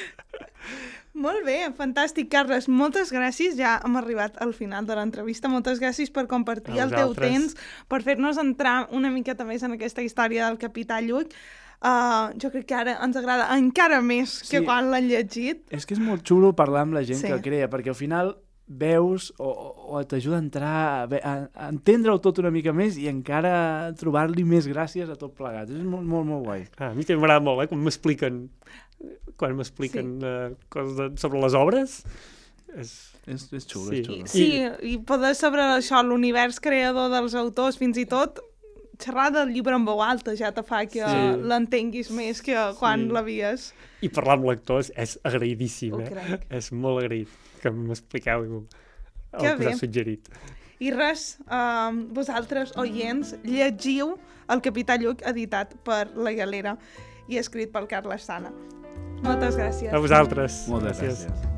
[1.15, 2.69] Molt bé, fantàstic, Carles.
[2.71, 3.57] Moltes gràcies.
[3.59, 5.49] Ja hem arribat al final de l'entrevista.
[5.51, 7.57] Moltes gràcies per compartir el teu temps,
[7.91, 11.35] per fer-nos entrar una miqueta més en aquesta història del Capità Lluc.
[11.81, 14.51] Uh, jo crec que ara ens agrada encara més Sí.
[14.59, 15.65] que quan l'han llegit.
[15.73, 17.27] És que és molt xulo parlar amb la gent Sí.
[17.27, 18.37] que crea, perquè al final
[18.69, 19.49] veus o,
[19.97, 24.45] o t'ajuda a entrar, a, a, a entendre-ho tot una mica més i encara trobar-li
[24.45, 25.71] més gràcies a tot plegat.
[25.71, 26.69] És molt, molt, molt guai.
[26.79, 28.45] Ah, a mi també m'agrada molt, eh, quan m'expliquen
[29.41, 32.03] quan m'expliquen uh, coses de, sobre les obres.
[32.77, 32.93] És...
[33.31, 33.99] És, és xulo, Sí.
[34.01, 34.27] és xulo.
[34.33, 34.47] Sí,
[34.93, 38.41] i poder saber això, l'univers creador dels autors, fins i tot
[39.01, 41.21] xerrar del llibre en veu alta ja te fa que Sí.
[41.49, 43.13] l'entenguis més que quan Sí.
[43.15, 43.67] l'havies...
[44.03, 46.09] I parlar amb lectors és agraïdíssim, Ho eh?
[46.09, 46.47] crec.
[46.51, 47.29] És molt agraït
[47.63, 48.65] que m'expliqueu el
[49.39, 50.29] Que que m'ha suggerit.
[50.81, 54.17] I res, uh, vosaltres, oients, llegiu
[54.49, 56.77] El Capità Lluc, editat per La Galera
[57.29, 58.51] i escrit pel Carles Sana.
[59.23, 59.93] Moltes gràcies.
[59.93, 60.65] A vosaltres.
[60.73, 61.49] Moltes gràcies.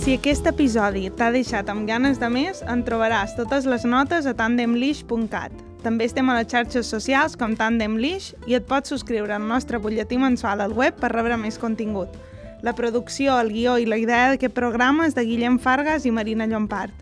[0.00, 4.34] Si aquest episodi t'ha deixat amb ganes de més, en trobaràs totes les notes a
[4.34, 5.52] tandemlish.cat.
[5.80, 10.18] També estem a les xarxes socials com Tandemlish i et pots subscriure al nostre butlletí
[10.20, 12.12] mensual al web per rebre més contingut.
[12.60, 16.48] La producció, el guió i la idea d'aquest programa és de Guillem Fargas i Marina
[16.50, 16.92] Llompart.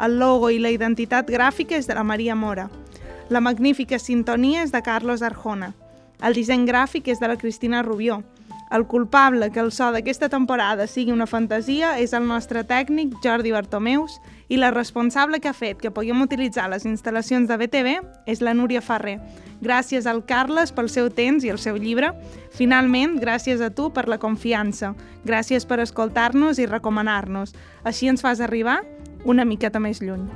[0.00, 2.70] El logo i la identitat gràfica és de la Maria Mora.
[3.32, 5.70] La magnífica sintonia és de Carlos Arjona.
[6.20, 8.18] El disseny gràfic és de la Cristina Rubió.
[8.76, 13.54] El culpable que el so d'aquesta temporada sigui una fantasia és el nostre tècnic Jordi
[13.56, 14.18] Bartomeus
[14.52, 17.96] i la responsable que ha fet que puguem utilitzar les instal·lacions de BTV
[18.28, 19.16] és la Núria Ferrer.
[19.64, 22.12] Gràcies al Carles pel seu temps i el seu llibre.
[22.52, 24.92] Finalment, gràcies a tu per la confiança.
[25.24, 27.56] Gràcies per escoltar-nos i recomanar-nos.
[27.82, 28.82] Així ens fas arribar
[29.24, 30.28] una miqueta més lluny.